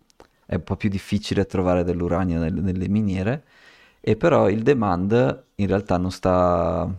[0.47, 3.45] è un po' più difficile trovare dell'uranio nel, nelle miniere,
[4.01, 6.93] e però il demand in realtà non sta...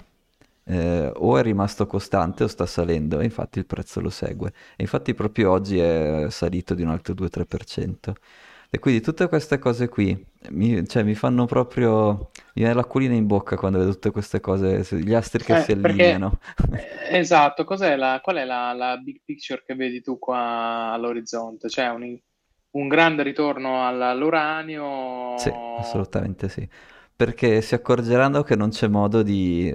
[0.67, 4.49] Eh, o è rimasto costante o sta salendo, e infatti il prezzo lo segue.
[4.75, 8.15] E infatti proprio oggi è salito di un altro 2-3%.
[8.75, 12.31] E quindi tutte queste cose qui mi, cioè, mi fanno proprio.
[12.55, 15.71] Mi viene l'acquolina in bocca quando vedo tutte queste cose, gli astri che Eh, si
[15.79, 16.39] perché, allineano.
[16.71, 16.83] eh,
[17.19, 21.67] esatto, cos'è la, qual è la, la big picture che vedi tu qua all'orizzonte?
[21.67, 22.17] C'è un,
[22.71, 24.01] un grande ritorno all-
[25.33, 26.67] Sì, all'uranio assolutamente sì.
[27.15, 29.73] Perché si accorgeranno che non c'è modo di.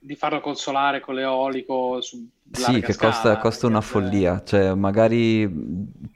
[0.00, 4.42] Di farlo col solare, con l'eolico su Sì, che costa, scala, costa perché una follia.
[4.42, 5.48] Cioè, magari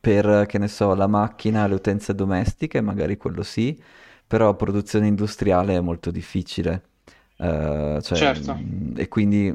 [0.00, 3.80] per, che ne so, la macchina, le utenze domestiche, magari quello sì,
[4.26, 6.90] però produzione industriale è molto difficile.
[7.36, 8.52] Eh, cioè, certo.
[8.52, 9.54] mh, e quindi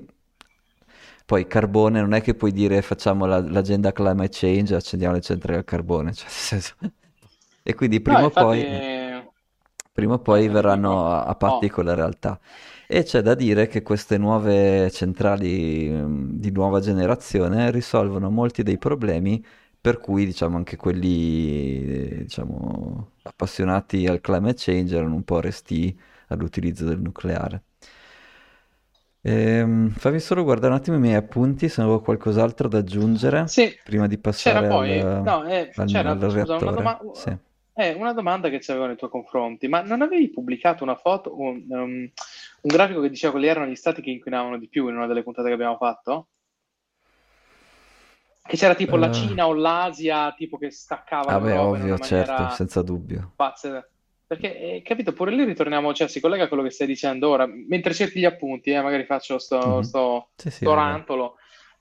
[1.26, 5.22] poi carbone non è che puoi dire facciamo la- l'agenda climate change e accendiamo le
[5.22, 6.76] centrali al carbone, cioè, senso-
[7.64, 8.84] E quindi No, prima o infatti, poi,
[9.92, 12.40] prima o poi verranno a, a patti oh, con la realtà.
[12.92, 18.78] E c'è da dire che queste nuove centrali mm, di nuova generazione risolvono molti dei
[18.80, 19.44] problemi
[19.80, 25.98] per cui, diciamo, anche quelli, diciamo, appassionati al climate change erano un po' resti
[26.30, 27.64] all'utilizzo del nucleare.
[29.22, 33.76] Ehm, fammi solo guardare un attimo i miei appunti, se avevo qualcos'altro da aggiungere Sì,
[33.84, 37.36] prima di c'era passare poi, al, no, eh, al- c'era, al scusa, una, doma- Sì.
[37.74, 41.66] eh, una domanda che c'avevo nei tuoi confronti, ma non avevi pubblicato una foto, un,
[41.70, 42.12] um,
[42.62, 45.24] un grafico che diceva quali erano gli stati che inquinavano di più in una delle
[45.24, 46.28] puntate che abbiamo fatto?
[48.48, 52.82] Che c'era tipo la Eh, Cina o l'Asia, tipo che staccava vabbè, ovvio, certo, senza
[52.82, 53.32] dubbio.
[53.36, 53.88] pazza.
[54.26, 57.46] Perché, eh, capito, pure lì ritorniamo, cioè si collega a quello che stai dicendo ora,
[57.48, 59.82] mentre cerchi gli appunti, eh, magari faccio sto, Mhm.
[59.82, 60.86] sto, Sì, sì, sto vai, vai.
[60.86, 61.36] rantolo,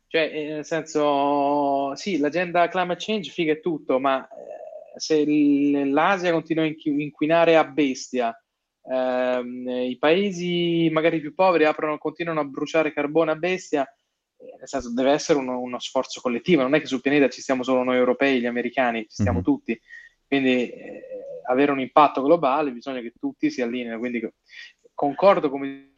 [0.09, 6.33] cioè eh, nel senso, sì, l'agenda climate change figa e tutto, ma eh, se l'Asia
[6.33, 8.35] continua a inquinare a bestia,
[8.91, 13.85] ehm, i paesi magari più poveri aprono, continuano a bruciare carbone a bestia,
[14.39, 17.41] eh, nel senso deve essere uno, uno sforzo collettivo, non è che sul pianeta ci
[17.41, 19.45] stiamo solo noi europei, gli americani, ci stiamo Mhm.
[19.45, 19.81] tutti.
[20.27, 21.03] Quindi eh,
[21.49, 23.99] avere un impatto globale bisogna che tutti si allineino.
[23.99, 24.29] Quindi
[24.95, 25.95] concordo, come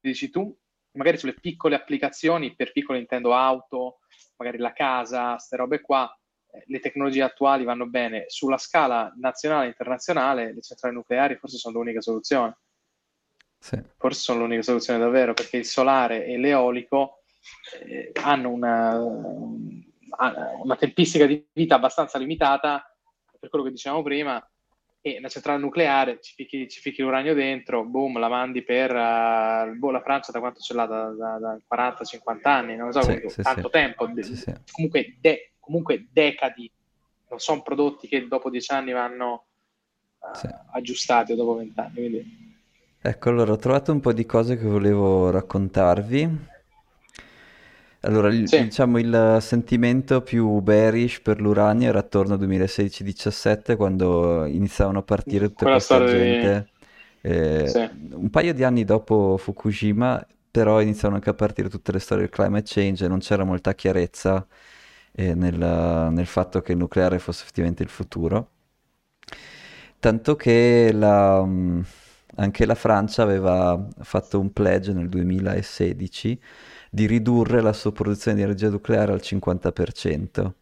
[0.00, 0.56] dici tu,
[0.92, 3.98] magari sulle piccole applicazioni, per piccole intendo auto,
[4.36, 6.23] magari la casa, queste robe qua, eh,
[6.66, 8.24] le tecnologie attuali vanno bene.
[8.28, 12.56] Sulla scala nazionale e internazionale, le centrali nucleari forse sono l'unica soluzione.
[13.58, 13.80] Sì.
[13.96, 17.22] Forse sono l'unica soluzione davvero, perché il solare e l'eolico
[17.86, 18.98] eh, hanno una,
[20.62, 22.84] una tempistica di vita abbastanza limitata,
[23.38, 24.46] per quello che dicevamo prima,
[25.06, 29.76] e una centrale nucleare, ci fichi, ci fichi l'uranio dentro, boom, la mandi per uh,
[29.76, 30.86] boh, la Francia da quanto ce l'ha?
[30.86, 34.54] Da, da, da 40-50 anni, non lo so, Sì, sì, tanto tempo, sì.
[34.72, 36.70] comunque, de- comunque decadi,
[37.28, 39.46] non sono prodotti che dopo dieci anni vanno
[40.20, 40.48] uh, Sì.
[40.72, 41.94] aggiustati o dopo vent'anni.
[41.94, 42.42] Quindi...
[43.00, 46.28] Ecco, allora ho trovato un po' di cose che volevo raccontarvi.
[48.00, 54.44] Allora, il, Sì, diciamo il sentimento più bearish per l'uranio era attorno al 2016-17, quando
[54.44, 56.18] iniziavano a partire tutta quella questa storia di...
[56.18, 56.68] gente,
[57.22, 61.98] eh, Sì, un paio di anni dopo Fukushima, però iniziavano anche a partire tutte le
[61.98, 64.46] storie del climate change e non c'era molta chiarezza
[65.14, 65.56] eh, nel,
[66.12, 68.50] nel fatto che il nucleare fosse effettivamente il futuro.
[69.98, 71.84] Tanto che la, mh,
[72.36, 76.38] anche la Francia aveva fatto un pledge nel 2016
[76.90, 80.52] di ridurre la sua produzione di energia nucleare al 50%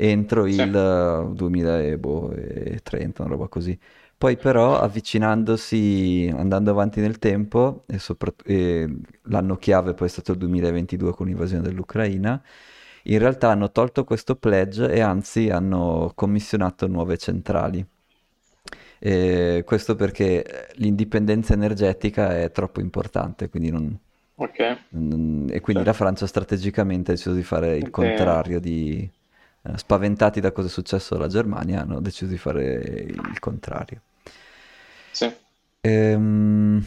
[0.00, 3.78] entro sì, il eh, 2030, una roba così.
[4.16, 8.88] Poi però avvicinandosi, andando avanti nel tempo, e soprat- e
[9.24, 12.40] l'anno chiave poi è stato il 2022 con l'invasione dell'Ucraina,
[13.08, 17.84] in realtà hanno tolto questo pledge e anzi hanno commissionato nuove centrali.
[19.00, 23.96] E questo perché l'indipendenza energetica è troppo importante, quindi non-
[24.36, 24.58] ok,
[24.90, 26.04] non- e quindi la certo.
[26.04, 29.08] Francia strategicamente ha deciso di fare il Sente- contrario, di,
[29.62, 34.02] eh, spaventati da cosa è successo alla Germania, hanno deciso di fare il contrario.
[35.12, 35.26] Sì,
[35.82, 36.82] Ehm,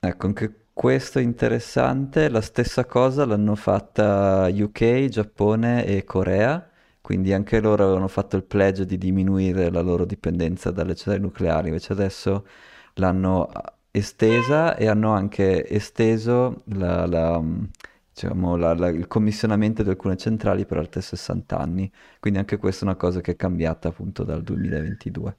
[0.00, 2.28] ecco, anche questo è interessante.
[2.28, 6.68] La stessa cosa l'hanno fatta UK, Giappone e Corea,
[7.00, 11.68] quindi anche loro avevano fatto il pledge di diminuire la loro dipendenza dalle centrali nucleari,
[11.68, 12.46] invece adesso
[12.94, 17.70] l'hanno ah, estesa e hanno anche esteso la- la, mh,
[18.12, 21.90] diciamo, la- il commissionamento di alcune centrali per altri 60 anni.
[22.20, 25.36] Quindi anche questa è una cosa che è cambiata appunto dal 2022.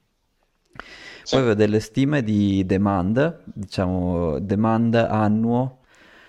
[1.22, 1.34] Sì.
[1.34, 5.80] Poi avevo delle stime di demand, diciamo demand annuo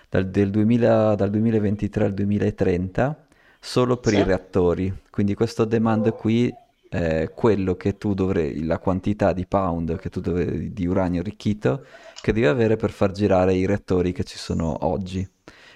[0.08, 3.26] dal, 2000, dal 2023 al 2030
[3.58, 4.18] solo per sì.
[4.18, 4.92] i reattori.
[5.10, 6.52] Quindi questo demand qui
[6.88, 11.86] è quello che tu dovrei, la quantità di pound che tu dovrei, di uranio arricchito
[12.20, 15.26] che devi avere per far girare i reattori che ci sono oggi.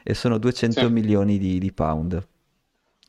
[0.03, 0.89] E sono 200 sì.
[0.89, 2.23] milioni di, di, pound.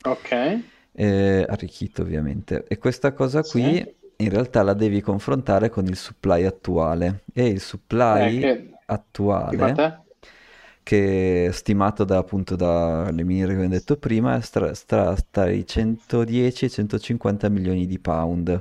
[0.03, 0.59] Ok.
[0.93, 2.63] Eh, arricchito ovviamente.
[2.67, 3.95] E questa cosa qui sì.
[4.17, 7.23] In realtà la devi confrontare con il supply attuale.
[7.33, 8.69] E il supply eh, che...
[8.85, 10.05] attuale
[10.87, 16.63] che stimato da, appunto dalle miniere che abbiamo detto prima, sta, sta, sta i 110
[16.63, 18.57] e 150 milioni di pound.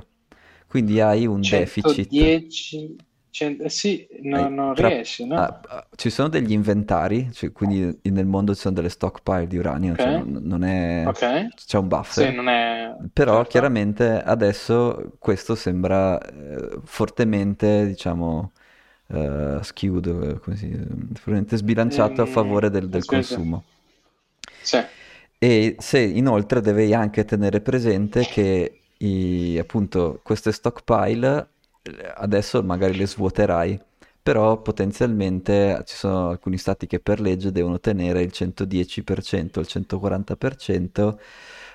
[0.67, 3.05] Quindi hai un 110, deficit.
[3.37, 5.35] 100, sì, no, non tra, riesci, no?
[5.35, 9.95] Ah, ci sono degli inventari, cioè, quindi nel mondo ci sono delle stockpile di uranio,
[9.95, 10.17] cioè okay.
[10.17, 11.03] cioè non, non, è...
[11.05, 11.47] Okay.
[11.53, 12.31] C'è un buffer.
[12.31, 12.95] Sì, è...
[13.13, 13.49] Però certo.
[13.49, 18.53] chiaramente adesso questo sembra eh, fortemente, diciamo
[19.05, 23.65] uh, skewed, così, probabilmente sbilanciato a mm, favore del, del consumo.
[24.63, 24.79] Sì.
[25.37, 31.49] E se inoltre devi anche tenere presente che i, appunto queste stockpile
[32.15, 33.79] adesso magari le svuoterai,
[34.21, 41.17] però potenzialmente ci sono alcuni stati che per legge devono tenere il 110%, il 140%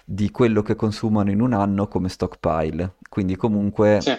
[0.05, 2.95] di quello che consumano in un anno come stockpile.
[3.09, 4.17] Quindi comunque sì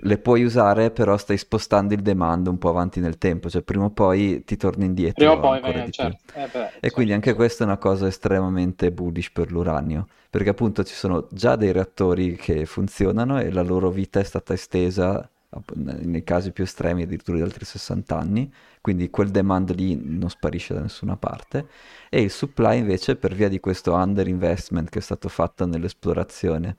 [0.00, 3.84] le puoi usare, però stai spostando il demand un po' avanti nel tempo, cioè prima
[3.84, 5.24] o poi ti torni indietro.
[5.24, 6.32] Prima o poi, beh, certo.
[6.34, 6.94] eh, beh, e certo.
[6.94, 11.56] quindi anche questa è una cosa estremamente bullish per l'uranio, perché appunto ci sono già
[11.56, 15.28] dei reattori che funzionano e la loro vita è stata estesa
[15.74, 20.74] nei casi più estremi addirittura di altri 60 anni, quindi quel demand lì non sparisce
[20.74, 21.66] da nessuna parte
[22.10, 26.76] e il supply invece per via di questo underinvestment che è stato fatto nell'esplorazione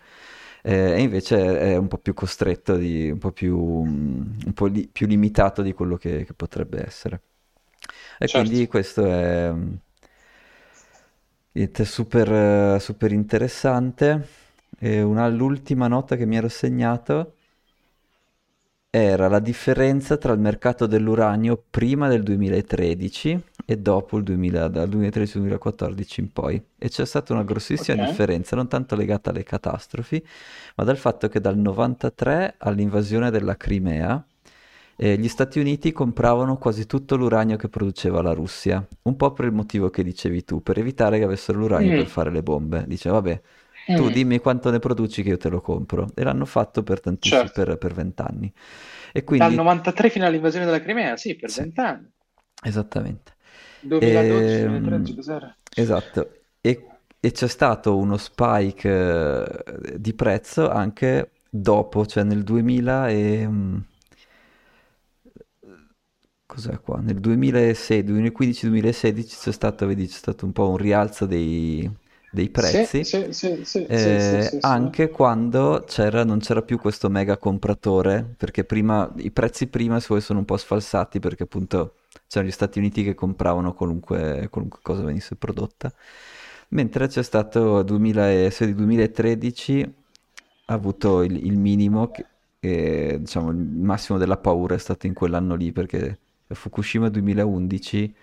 [0.61, 4.87] eh, e invece è un po' più costretto, di, un po' più, un po li,
[4.87, 7.21] più limitato di quello che, che potrebbe essere.
[8.19, 8.47] E certo.
[8.47, 9.53] quindi questo è,
[11.51, 14.27] è super, super interessante.
[14.77, 17.33] E una, l'ultima nota che mi ero segnato
[18.91, 24.89] era la differenza tra il mercato dell'uranio prima del 2013 e dopo il 2000, dal
[24.89, 26.61] 2013-2014 in poi.
[26.75, 28.09] E c'è stata una grossissima okay.
[28.09, 30.25] differenza, non tanto legata alle catastrofi,
[30.75, 34.23] ma dal fatto che dal 93 all'invasione della Crimea
[34.95, 39.45] eh, gli Stati Uniti compravano quasi tutto l'uranio che produceva la Russia, un po' per
[39.45, 41.97] il motivo che dicevi tu, per evitare che avessero l'uranio mm.
[41.97, 42.85] per fare le bombe.
[42.87, 43.41] Dice, vabbè,
[43.95, 44.11] tu mm.
[44.11, 46.07] dimmi quanto ne produci che io te lo compro.
[46.15, 47.63] E l'hanno fatto per tantissimi, certo.
[47.63, 48.51] per, per vent'anni.
[49.11, 49.45] E quindi...
[49.45, 52.11] Dal 93 fino all'invasione della Crimea, sì, per vent'anni.
[52.53, 52.67] Sì.
[52.67, 53.37] Esattamente.
[53.81, 55.55] 2012, 2013, cos'era?
[55.73, 56.31] Esatto.
[56.61, 56.87] E,
[57.19, 63.47] e, c'è stato uno spike eh, di prezzo anche dopo, cioè nel 2000 e...
[63.47, 63.77] Mm,
[66.45, 66.99] cos'è qua?
[66.99, 71.89] Nel 2006, 2015-2016 c'è stato, vedi, c'è stato un po' un rialzo dei,
[72.31, 78.23] dei prezzi, sì, sì, sì, eh, anche quando c'era, non c'era più questo mega compratore,
[78.37, 81.95] perché prima i prezzi prima sono un po' sfalsati perché appunto
[82.27, 84.49] c'erano gli Stati Uniti che compravano qualunque,
[84.81, 85.91] cosa venisse prodotta,
[86.69, 89.93] mentre c'è stato 2000, 2013
[90.65, 92.25] ha avuto il, il minimo, che,
[92.59, 98.15] e, diciamo il massimo della paura è stato in quell'anno lì perché Fukushima 2011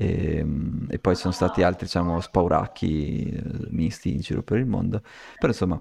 [0.00, 4.66] e, ehm, e, poi sono stati altri, diciamo, spauracchi eh, misti in giro per il
[4.66, 5.02] mondo.
[5.38, 5.80] Però insomma,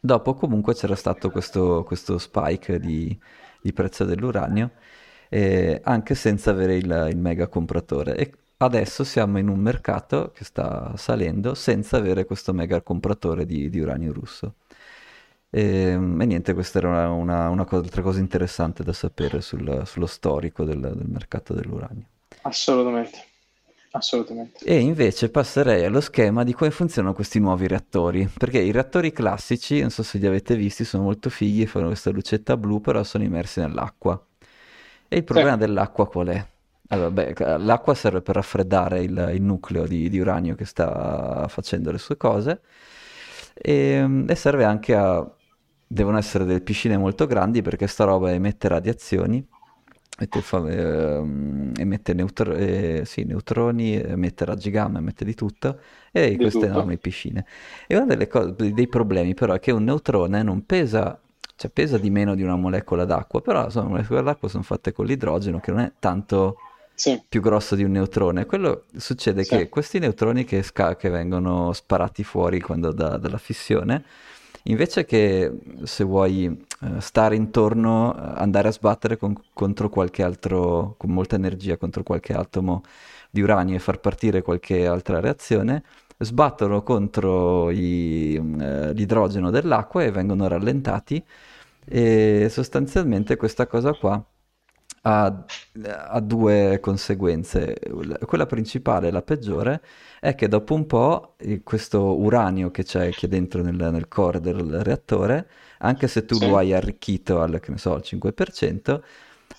[0.00, 3.18] dopo comunque c'era stato questo, questo spike di,
[3.62, 4.72] di, prezzo dell'uranio,
[5.30, 8.16] eh, anche senza avere il, il mega compratore.
[8.16, 13.70] E adesso siamo in un mercato che sta salendo senza avere questo mega compratore di,
[13.70, 14.54] di uranio russo.
[15.50, 19.40] E, ehm, e, niente, questa era una, una, una cosa, altra cosa interessante da sapere
[19.40, 22.04] sul, sullo storico del, del mercato dell'uranio.
[22.42, 23.28] Assolutamente.
[23.92, 24.64] Assolutamente.
[24.64, 29.80] E invece passerei allo schema di come funzionano questi nuovi reattori, perché i reattori classici,
[29.80, 33.24] non so se li avete visti, sono molto fighi, fanno questa lucetta blu, però sono
[33.24, 34.22] immersi nell'acqua.
[35.08, 35.58] E il problema sì.
[35.58, 36.46] dell'acqua qual è?
[36.92, 41.92] Allora, beh, l'acqua serve per raffreddare il, il nucleo di, di, uranio che sta facendo
[41.92, 42.62] le sue cose
[43.54, 45.24] e, e serve anche a...
[45.86, 49.44] devono essere delle piscine molto grandi perché sta roba emette radiazioni
[50.20, 51.22] Mette, fa, eh,
[51.78, 55.78] emette neutro, eh, sì, neutroni, emette raggi gamma, emette di tutto,
[56.12, 56.70] e di queste tutto.
[56.70, 57.46] enormi piscine.
[57.86, 61.18] E uno dei problemi però è che un neutrone non pesa,
[61.56, 64.92] cioè pesa di meno di una molecola d'acqua, però insomma, le molecole d'acqua sono fatte
[64.92, 66.58] con l'idrogeno che non è tanto
[66.92, 67.18] sì.
[67.26, 68.44] più grosso di un neutrone.
[68.44, 69.56] Quello succede sì.
[69.56, 74.04] che questi neutroni che, sca- che vengono sparati fuori quando da, dalla fissione
[74.64, 75.52] invece che
[75.84, 81.36] se vuoi eh, stare intorno, eh, andare a sbattere con, contro qualche altro, con molta
[81.36, 82.82] energia contro qualche atomo
[83.30, 85.82] di uranio e far partire qualche altra reazione,
[86.18, 91.22] sbattono contro i, eh, l'idrogeno dell'acqua e vengono rallentati.
[91.84, 94.22] E sostanzialmente questa cosa qua
[95.02, 95.44] ha,
[96.08, 97.76] ha, due conseguenze.
[98.26, 99.82] Quella principale, la peggiore,
[100.20, 104.82] è che dopo un po' questo uranio che c'è qui dentro nel, nel core del
[104.82, 105.48] reattore,
[105.78, 106.48] anche se tu sì.
[106.48, 109.00] lo hai arricchito al, so, al 5%,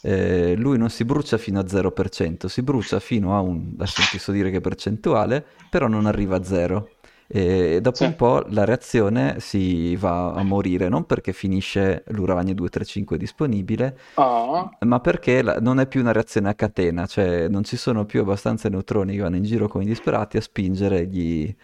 [0.03, 4.09] eh, lui non si brucia fino a 0%, si brucia fino a un, adesso non
[4.09, 6.89] ti so dire che percentuale, però non arriva a zero
[7.33, 8.03] e dopo sì.
[8.03, 14.69] un po' la reazione si va a morire, non perché finisce l'uranio 235 disponibile, oh.
[14.79, 18.19] ma perché la, non è più una reazione a catena, cioè non ci sono più
[18.19, 21.55] abbastanza neutroni che vanno in giro come disperati a spingere gli,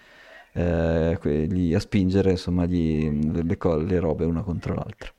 [0.54, 5.12] eh, gli, a spingere insomma gli, le, le, robe una contro l'altra.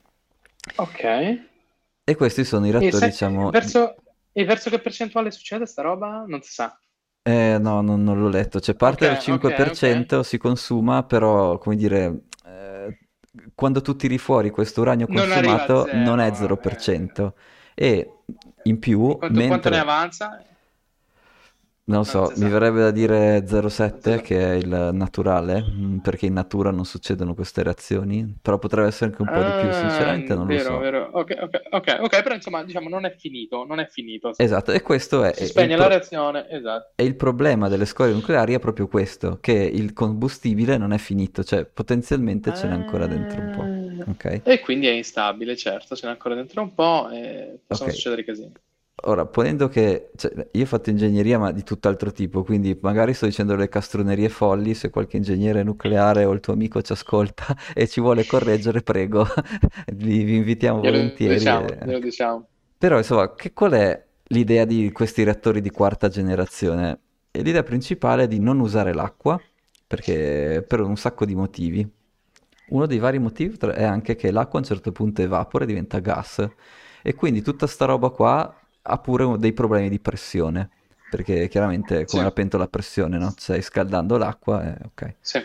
[0.77, 1.03] Ok.
[2.05, 3.51] E questi sono i reattori, e se, diciamo...
[3.51, 3.97] Verso,
[4.31, 6.23] e verso che percentuale succede sta roba?
[6.25, 6.75] Non si sa.
[7.31, 8.59] Eh, no, non, non l'ho letto.
[8.59, 10.23] C'è parte Ok, del 5% ok.
[10.23, 12.97] si consuma, però, come dire, eh,
[13.53, 16.33] quando tu tiri fuori questo uranio Non consumato non è zero.
[16.33, 16.33] eh.
[16.33, 17.33] 0%.
[17.75, 18.19] E
[18.63, 20.43] in più, Quanto, quanto ne mentre, avanza?
[21.89, 24.21] Non lo so, mi verrebbe da dire Non si 0,7 sa.
[24.21, 29.11] che è il naturale, mm, perché in natura non succedono queste reazioni, però potrebbe essere
[29.11, 30.77] anche un po' di più, Ah, sinceramente non lo vero, so.
[30.79, 31.09] vero.
[31.13, 34.33] Ok, ok, ok, ok, però insomma, diciamo, non è finito, non è finito.
[34.37, 36.91] Esatto, e questo è, Si spegne la pro- reazione, esatto.
[36.95, 41.43] E il problema delle scorie nucleari è proprio questo, che il combustibile non è finito,
[41.43, 44.41] cioè potenzialmente ce n'è ancora dentro un po', Ah, ok?
[44.43, 48.51] E quindi è instabile, certo, ce n'è ancora dentro un po' e possono succedere casini.
[49.03, 53.25] Ora, ponendo che, cioè, io ho fatto ingegneria ma di tutt'altro tipo, quindi magari sto
[53.25, 57.87] dicendo delle castronerie folli, se qualche ingegnere nucleare o il tuo amico ci ascolta e
[57.87, 59.25] ci vuole correggere, prego,
[59.93, 61.35] vi, vi invitiamo Glielo volentieri.
[61.35, 62.47] diciamo, e- diciamo.
[62.77, 66.99] Però, insomma, che, qual è l'idea di questi reattori di quarta generazione?
[67.31, 69.39] E l'idea principale è di non usare l'acqua,
[69.87, 71.89] perché per un sacco di motivi.
[72.69, 75.99] Uno dei vari motivi è anche che l'acqua a un certo punto evapora e diventa
[75.99, 76.47] gas.
[77.01, 80.69] E quindi tutta sta roba qua ha pure dei problemi di pressione,
[81.07, 83.33] perché chiaramente è come Sì, la pentola a pressione, no?
[83.37, 85.15] Stai scaldando l'acqua, e ok.
[85.21, 85.39] sì.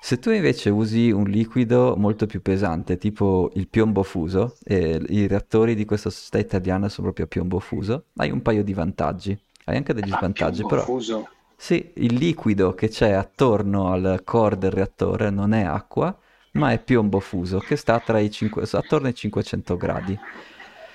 [0.00, 5.26] Se tu invece usi un liquido molto più pesante, tipo il piombo fuso, e i
[5.26, 9.38] reattori di questa società italiana sono proprio a piombo fuso, hai un paio di vantaggi.
[9.64, 11.28] Hai anche degli Ah, svantaggi, però fuso.
[11.56, 16.16] sì, il liquido che c'è attorno al core del reattore non è acqua,
[16.52, 20.18] ma è piombo fuso, che sta tra i cinque- attorno ai 500 gradi.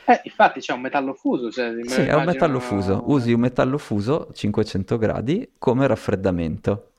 [0.06, 2.91] Eh, infatti c'è un metallo fuso, cioè, Sì, lo è un metallo fuso.
[2.93, 3.12] immagino...
[3.14, 6.89] Usi un metallo fuso 500 gradi come raffreddamento.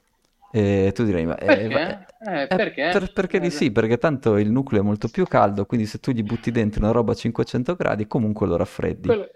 [0.50, 2.06] E tu direi, ma eh, Perché?
[2.20, 2.82] Eh, eh, perché?
[2.90, 5.98] per- perché di Eh, sì, perché tanto il nucleo è molto più caldo, quindi se
[6.00, 9.08] tu gli butti dentro una roba a 500 gradi, comunque lo raffreddi.
[9.08, 9.30] quello-.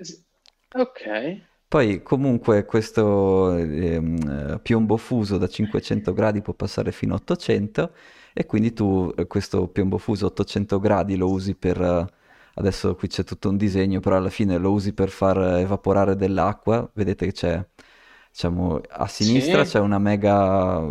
[0.75, 1.01] Ok,
[1.69, 7.93] Poi comunque questo ehm, eh, piombo fuso da 500 gradi può passare fino a 800
[8.33, 12.17] e quindi tu eh, questo piombo fuso a 800 gradi lo usi per...
[12.59, 16.89] adesso qui c'è tutto un disegno, però alla fine lo usi per far evaporare dell'acqua.
[16.95, 17.67] Vedete che c'è,
[18.31, 20.83] diciamo, a sinistra sì, c'è una mega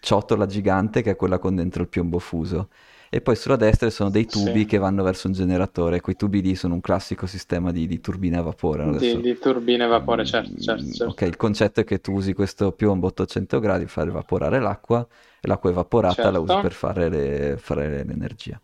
[0.00, 2.68] ciotola gigante che è quella con dentro il piombo fuso.
[3.10, 4.66] E poi sulla destra ci sono dei tubi sì.
[4.66, 6.00] che vanno verso un generatore.
[6.00, 8.84] Quei tubi lì sono un classico sistema di, di turbina a vapore.
[8.84, 8.92] no?
[8.96, 11.22] Di, di turbine a vapore, certo, Mm, certo, Ok, certo.
[11.22, 15.06] il concetto è che tu usi questo piombo a 800 gradi per far evaporare l'acqua
[15.40, 18.60] e l'acqua evaporata la usi Certo, per fare, le- fare l'energia.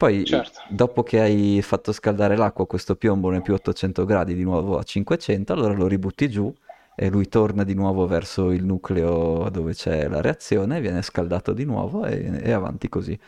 [0.00, 0.60] Poi, certo.
[0.70, 4.44] dopo che hai fatto scaldare l'acqua, questo piombo non è più a 800 gradi, di
[4.44, 6.50] nuovo a 500, allora lo ributti giù
[6.94, 11.64] e lui torna di nuovo verso il nucleo dove c'è la reazione, viene scaldato di
[11.64, 13.18] nuovo e, e avanti così.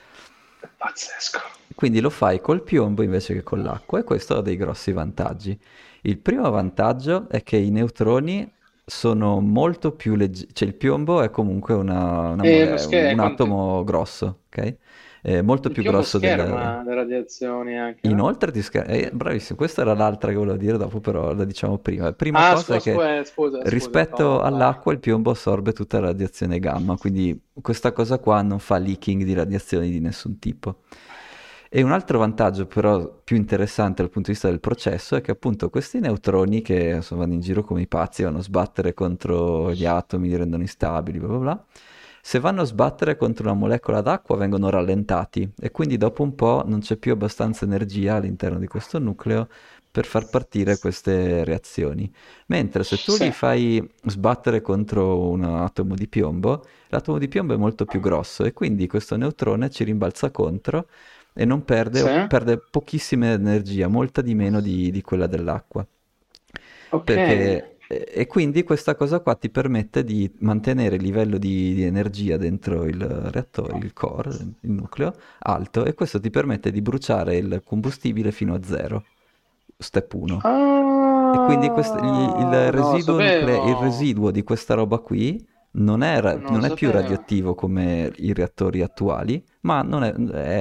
[0.78, 1.40] Pazzesco.
[1.74, 5.58] Quindi lo fai col piombo invece che con l'acqua e questo ha dei grossi vantaggi.
[6.02, 8.50] Il primo vantaggio è che i neutroni
[8.84, 14.40] sono molto più leggeri, cioè il piombo è comunque una- una mole- un atomo grosso,
[14.46, 14.76] ok?
[15.22, 16.34] È molto più piombo grosso del...
[16.36, 18.10] scherma le radiazioni anche, no?
[18.10, 21.78] Inoltre ti scher- eh, bravissimo, questa era l'altra che volevo dire dopo, però la diciamo
[21.78, 22.12] prima.
[22.12, 26.00] Prima Ah, cosa scusa, che scusa, scusa, scusa, rispetto no, all'acqua il piombo assorbe tutta
[26.00, 30.80] la radiazione gamma, quindi questa cosa qua non fa leaking di radiazioni di nessun tipo.
[31.74, 35.30] E un altro vantaggio però più interessante dal punto di vista del processo è che
[35.30, 39.72] appunto questi neutroni che insomma, vanno in giro come i pazzi, vanno a sbattere contro
[39.72, 41.64] gli atomi, li rendono instabili, bla bla bla,
[42.24, 46.62] se vanno a sbattere contro una molecola d'acqua vengono rallentati e quindi dopo un po'
[46.66, 49.48] non c'è più abbastanza energia all'interno di questo nucleo
[49.90, 52.10] per far partire queste reazioni.
[52.46, 53.24] Mentre se tu Sì.
[53.24, 58.44] li fai sbattere contro un atomo di piombo, l'atomo di piombo è molto più grosso
[58.44, 60.88] e quindi questo neutrone ci rimbalza contro
[61.34, 62.08] e non perde, Sì.
[62.26, 65.86] perde pochissima energia, molta di meno di, di quella dell'acqua.
[66.90, 67.16] Ok.
[67.16, 72.36] Perché, e quindi questa cosa qua ti permette di mantenere il livello di, di energia
[72.36, 74.30] dentro il reattore, il core,
[74.60, 79.04] il nucleo, alto e questo ti permette di bruciare il combustibile fino a zero,
[79.76, 80.40] step 1.
[81.34, 85.44] E quindi questo- il, il Ah, lo residuo, nucle- il residuo di questa roba qui
[85.72, 90.12] non è, ra- Non non è più radioattivo come i reattori attuali, ma non è,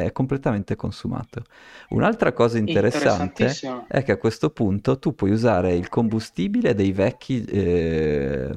[0.06, 1.44] è completamente consumato.
[1.90, 7.44] Un'altra cosa interessante è che a questo punto tu puoi usare il combustibile dei vecchi
[7.44, 8.50] eh,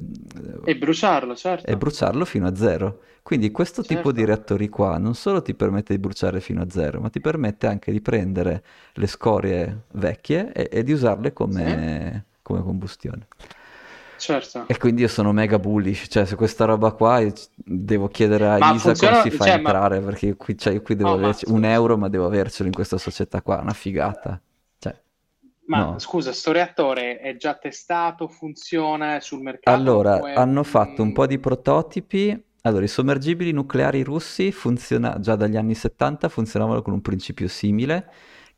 [0.62, 1.66] E bruciarlo, certo.
[1.70, 3.00] e bruciarlo fino a zero.
[3.22, 4.34] Quindi questo tipo di Certo.
[4.34, 7.90] reattori qua non solo ti permette di bruciare fino a zero, ma ti permette anche
[7.90, 8.62] di prendere
[8.94, 13.26] le scorie vecchie e, e di usarle come, come combustione.
[14.26, 14.66] Certo.
[14.66, 17.20] E quindi io sono mega bullish, cioè su questa roba qua
[17.54, 20.36] devo chiedere a Ma Isa funziona- come si fa a cioè, ma- entrare, perché io
[20.36, 21.72] qui, cioè, io qui devo Oh, ma averci un scusa.
[21.72, 24.40] euro, ma devo avercelo in questa società qua, una figata.
[24.78, 24.94] Cioè,
[25.66, 25.98] Ma no.
[25.98, 29.72] scusa, sto reattore è già testato, funziona è sul mercato?
[29.72, 32.44] Allora, è hanno fatto un un- po' di prototipi.
[32.62, 38.10] Allora, i sommergibili nucleari russi funziona già dagli anni 70 funzionavano con un principio simile,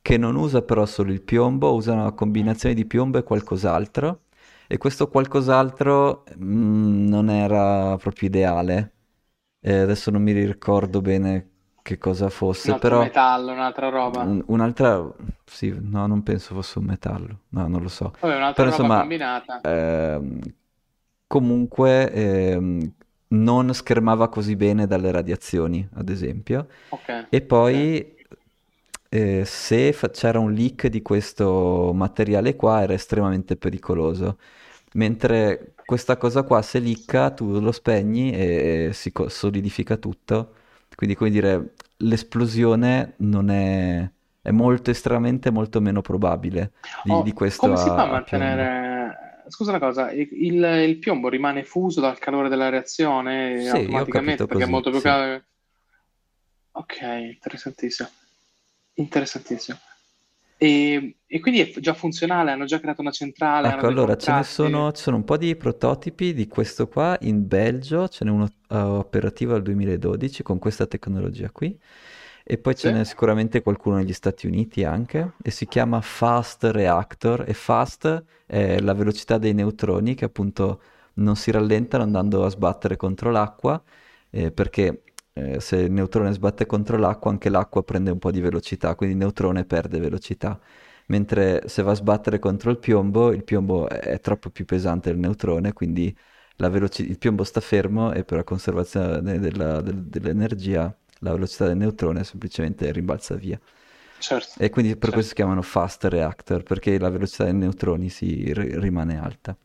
[0.02, 4.20] che non usa però solo il piombo, usa una combinazione di piombo e qualcos'altro.
[4.68, 8.92] E questo qualcos'altro mm, non era proprio ideale.
[9.60, 11.50] Eh, adesso non mi ricordo bene
[11.82, 12.28] che cosa
[12.64, 14.24] un fosse, altro però metallo, un'altra roba.
[14.24, 15.12] un- un'altra...
[15.44, 17.42] Sì, no, non penso fosse un metallo.
[17.50, 18.12] No, non lo so.
[18.20, 19.62] Vabbè, un'altra Però roba insomma, combinata.
[19.62, 20.40] ehm,
[21.26, 22.94] comunque ehm,
[23.28, 26.68] non schermava così bene dalle radiazioni, ad esempio.
[26.90, 27.08] Ok.
[27.28, 28.14] E poi
[29.40, 34.38] eh, se fa- c'era un leak di questo materiale qua era estremamente pericoloso.
[34.94, 40.54] Mentre questa cosa qua, se leaka, tu lo spegni e si co- solidifica tutto.
[40.94, 44.10] Quindi, come dire, l'esplosione non è,
[44.42, 49.24] è molto estremamente molto meno probabile di, Oh, di questo come si fa a mantenere...
[49.48, 54.44] Scusa una cosa, il, il- il piombo rimane fuso dal calore della reazione Sì, automaticamente
[54.44, 55.00] perché è così, molto più sì.
[55.00, 55.44] caldo?
[56.74, 58.08] Ok, interessantissimo.
[58.96, 59.78] Interessantissimo.
[60.58, 64.44] E, e quindi è già funzionale, hanno già creato una centrale, Ecco, allora ce ne
[64.44, 68.46] sono, ci sono un po' di prototipi di questo qua in Belgio, ce n'è uno
[68.68, 71.76] eh, operativo al 2012 con questa tecnologia qui,
[72.44, 72.92] e poi ce Sì?
[72.92, 78.78] n'è sicuramente qualcuno negli Stati Uniti anche, e si chiama Fast Reactor, e fast è
[78.78, 80.80] la velocità dei neutroni che appunto
[81.14, 83.82] non si rallentano andando a sbattere contro l'acqua,
[84.30, 85.02] eh, perché
[85.36, 89.14] eh, se il neutrone sbatte contro l'acqua, anche l'acqua prende un po' di velocità, quindi
[89.16, 90.58] il neutrone perde velocità.
[91.08, 95.18] Mentre se va a sbattere contro il piombo, il piombo è troppo più pesante del
[95.20, 96.16] neutrone, quindi
[96.56, 101.66] la veloci- il piombo sta fermo e per la conservazione della- del- dell'energia la velocità
[101.66, 103.60] del neutrone semplicemente rimbalza via.
[104.18, 105.12] Certo, E quindi per certo.
[105.12, 109.56] questo si chiamano fast reactor, perché la velocità dei neutroni si ri- rimane alta.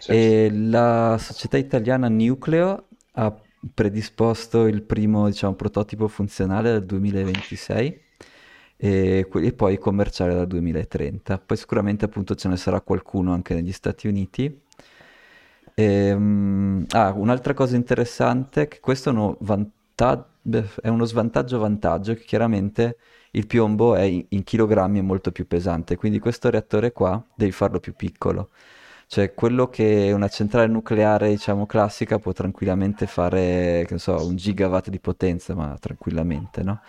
[0.00, 0.32] certo.
[0.50, 3.42] La società italiana Nucleo ha
[3.74, 8.00] predisposto il primo, diciamo, prototipo funzionale dal 2026
[8.76, 11.38] e, e poi commerciale dal 2030.
[11.38, 14.60] Poi sicuramente appunto ce ne sarà qualcuno anche negli Stati Uniti.
[15.74, 20.26] Ehm, ah, un'altra cosa interessante è che questo è uno vanta-
[20.80, 22.96] è uno svantaggio-vantaggio, che chiaramente
[23.32, 27.52] il piombo è in, in chilogrammi è molto più pesante, quindi questo reattore qua devi
[27.52, 28.50] farlo più piccolo.
[29.08, 34.36] Cioè, quello che una centrale nucleare, diciamo, classica può tranquillamente fare, che ne so, un
[34.36, 36.80] gigawatt di potenza, ma tranquillamente, no?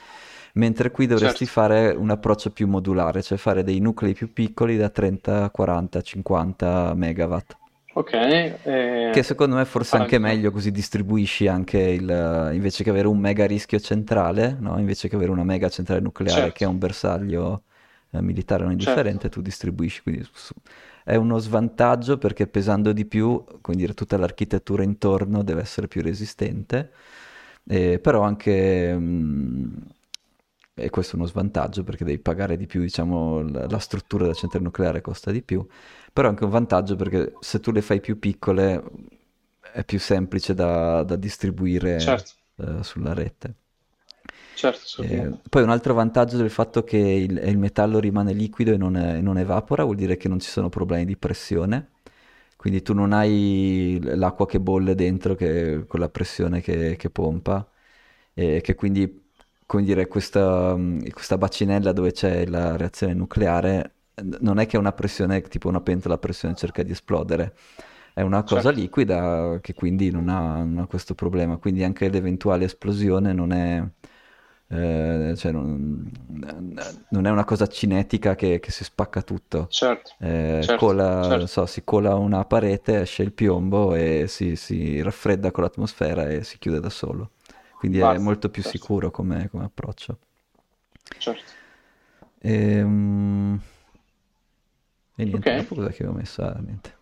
[0.55, 1.47] Mentre qui dovresti Certo.
[1.47, 6.93] fare un approccio più modulare, cioè fare dei nuclei più piccoli da 30, 40, 50
[6.93, 7.57] megawatt.
[7.95, 8.13] Ok,
[9.11, 12.91] Che eh, secondo me forse farà anche il- meglio, così distribuisci anche il, invece che
[12.91, 14.77] avere un mega rischio centrale, no?
[14.77, 17.63] Invece che avere una mega centrale nucleare che è certo, un bersaglio
[18.11, 19.27] eh, militare non certo.
[19.27, 20.03] indifferente, tu distribuisci.
[20.03, 20.53] Quindi su-
[21.09, 26.01] è uno svantaggio perché pesando di più, come dire, tutta l'architettura intorno deve essere più
[26.01, 26.91] resistente,
[27.67, 29.77] eh, però anche, mm,
[30.75, 34.35] e questo è uno svantaggio perché devi pagare di più, diciamo, la, la struttura della
[34.35, 35.65] centrale nucleare costa di più,
[36.13, 38.81] però è anche un vantaggio perché se tu le fai più piccole
[39.73, 43.55] è più semplice da, da distribuire Certo, eh, sulla rete.
[44.53, 48.77] Certo, Eh, poi un altro vantaggio del fatto che il, il metallo rimane liquido e
[48.77, 51.91] non, e non evapora vuol dire che non ci sono problemi di pressione.
[52.57, 57.67] quindi tu non hai l'acqua che bolle dentro che, con la pressione che, che pompa
[58.33, 59.31] e che quindi
[59.65, 60.75] come dire, questa,
[61.13, 63.93] questa bacinella dove c'è la reazione nucleare
[64.41, 67.55] non è che è una pressione tipo una pentola a pressione cerca di esplodere
[68.13, 68.71] è una cosa certo.
[68.71, 73.83] liquida che quindi non ha, non ha, questo problema quindi anche l'eventuale esplosione non è
[74.71, 76.11] eh, cioè non,
[77.09, 79.65] non, è una cosa cinetica che, che si spacca tutto.
[79.67, 81.47] Certo, eh, certo, cola, certo.
[81.47, 86.43] So, si cola una parete, esce il piombo e si, si, raffredda con l'atmosfera e
[86.43, 87.31] si chiude da solo.
[87.79, 90.19] Quindi Basta, è molto più sicuro come, come, approccio.
[91.17, 91.51] Certo.
[92.39, 93.59] E, um...
[95.15, 95.65] e niente, okay.
[95.65, 96.43] cosa che avevo messo?
[96.43, 96.97] Ah, niente.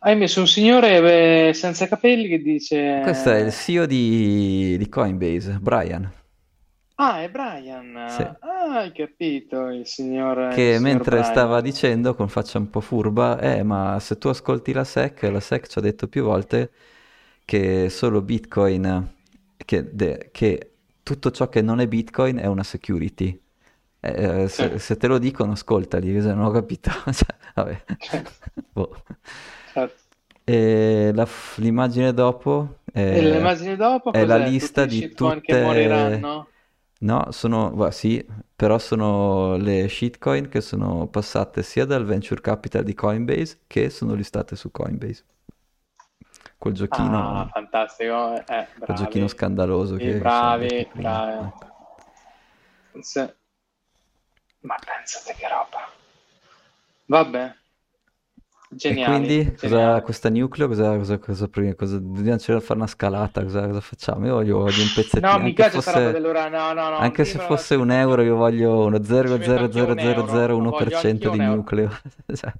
[0.00, 3.00] Hai messo un signore eh, senza capelli che dice...
[3.02, 6.24] Questo è il CEO di, di Coinbase, Brian.
[6.98, 8.06] Ah, è Brian.
[8.08, 8.22] Sì.
[8.22, 10.54] Ah, hai capito, il signor...
[10.54, 11.30] Che il signor mentre Brian.
[11.30, 15.40] stava dicendo con faccia un po' furba, eh, ma se tu ascolti la SEC, la
[15.40, 16.70] SEC ci ha detto più volte
[17.44, 19.14] che solo Bitcoin,
[19.56, 20.70] che, de- che
[21.02, 23.38] tutto ciò che non è Bitcoin è una security.
[24.00, 26.90] Eh, eh se, se, te lo dicono, ascoltali, se non ho capito.
[27.12, 27.84] cioè, vabbè.
[27.98, 28.32] Certo.
[28.72, 29.02] boh.
[29.72, 30.04] certo.
[30.44, 35.40] E la, l'immagine dopo è, e l'immagine dopo è la lista di tutte...
[35.40, 36.48] che moriranno?
[37.00, 38.24] No, sono, bah, sì,
[38.54, 44.14] però sono le shitcoin che sono passate sia dal venture capital di Coinbase che sono
[44.14, 45.24] listate su Coinbase.
[46.58, 48.44] Quel giochino, Ah, fantastico.
[48.46, 48.96] Eh, quel bravi.
[48.96, 51.46] giochino scandaloso Sì, che bravi, bravi.
[51.46, 51.74] Ecco.
[53.02, 53.20] Sì.
[54.60, 55.90] Ma pensate che roba.
[57.08, 57.56] Vabbè,
[58.76, 63.42] geniali, quindi cosa, questa nucleo, cosa, cosa, cosa, cosa- dobbiamo cercare di fare una scalata,
[63.42, 64.26] cosa, cosa facciamo?
[64.26, 66.48] Io voglio, voglio un No, pezzettino, mi piace sta roba fosse, dell'ora.
[66.48, 69.86] No, no, no, anche se fosse ci un euro, io voglio uno ci metto anch'io
[69.88, 70.24] un euro.
[70.24, 71.90] 0,00001% Voglio di nucleo.
[72.34, 72.52] Cioè,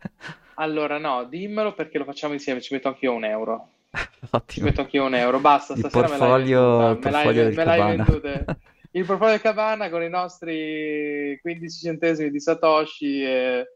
[0.54, 2.60] Allora, no, dimmelo perché lo facciamo insieme.
[2.60, 3.72] Ci metto anch'io un euro.
[3.90, 4.66] Ci Ottimo.
[4.66, 5.38] metto anch'io un euro.
[5.40, 6.98] Basta, Il stasera me l'hai portfolio, venduta.
[7.00, 8.04] Me l'hai, portfolio del me l'hai.
[8.92, 13.75] Il portfolio Cabana con i nostri 15 centesimi di Satoshi e,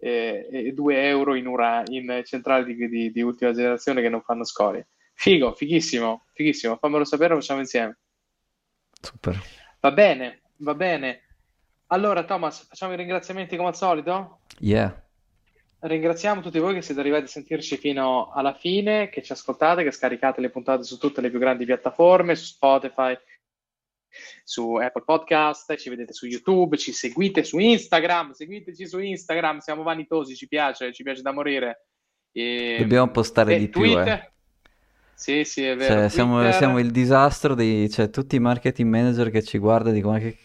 [0.00, 4.22] e, e 2 euro in, ura, in centrali di, di- di ultima generazione che non
[4.22, 4.88] fanno scorie.
[5.14, 6.76] Figo, fighissimo, fighissimo.
[6.76, 7.98] Fammelo sapere, lo facciamo insieme.
[9.00, 9.38] Super.
[9.80, 11.22] Va bene, va bene.
[11.88, 14.40] Allora, Thomas, facciamo i ringraziamenti come al solito?
[14.58, 15.04] Yeah.
[15.80, 19.90] Ringraziamo tutti voi che siete arrivati a sentirci fino alla fine, che ci ascoltate, che
[19.90, 23.16] scaricate le puntate su tutte le più grandi piattaforme, su Spotify,
[24.44, 29.82] su Apple Podcast, ci vedete su YouTube, ci seguite su Instagram, seguiteci su Instagram, siamo
[29.82, 31.86] vanitosi, ci piace, ci piace da morire.
[32.32, 34.30] E, Dobbiamo postare di più, eh.
[35.20, 35.94] Sì, sì, è vero.
[35.94, 40.18] Cioè, siamo, siamo il disastro di cioè, tutti i marketing manager che ci guardano dicono
[40.18, 40.38] che...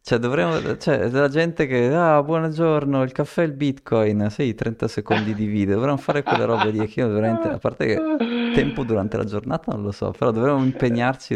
[0.00, 0.76] Cioè, dovremmo...
[0.76, 1.92] Cioè, la gente che...
[1.92, 4.28] Ah, buongiorno, il caffè e il bitcoin.
[4.30, 5.74] Sì, 30 secondi di video.
[5.74, 7.48] Dovremmo fare quelle robe lì che io veramente...
[7.48, 7.96] A parte che
[8.52, 11.34] tempo durante la giornata non lo so, però dovremmo impegnarci.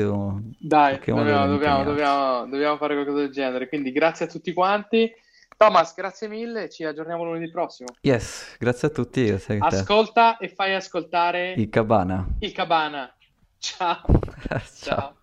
[0.59, 3.69] Dai, dobbiamo, dobbiamo, dobbiamo, dobbiamo fare qualcosa del genere.
[3.69, 5.11] Quindi grazie a tutti quanti.
[5.57, 7.89] Thomas, grazie mille, ci aggiorniamo lunedì prossimo.
[8.01, 9.25] Yes, grazie a tutti.
[9.27, 9.67] Grazie a.
[9.67, 12.27] Ascolta e fai ascoltare Il cabana.
[12.41, 13.15] il Cabana.
[13.59, 14.03] Ciao.
[14.49, 14.61] Ciao.
[14.75, 15.17] Ciao.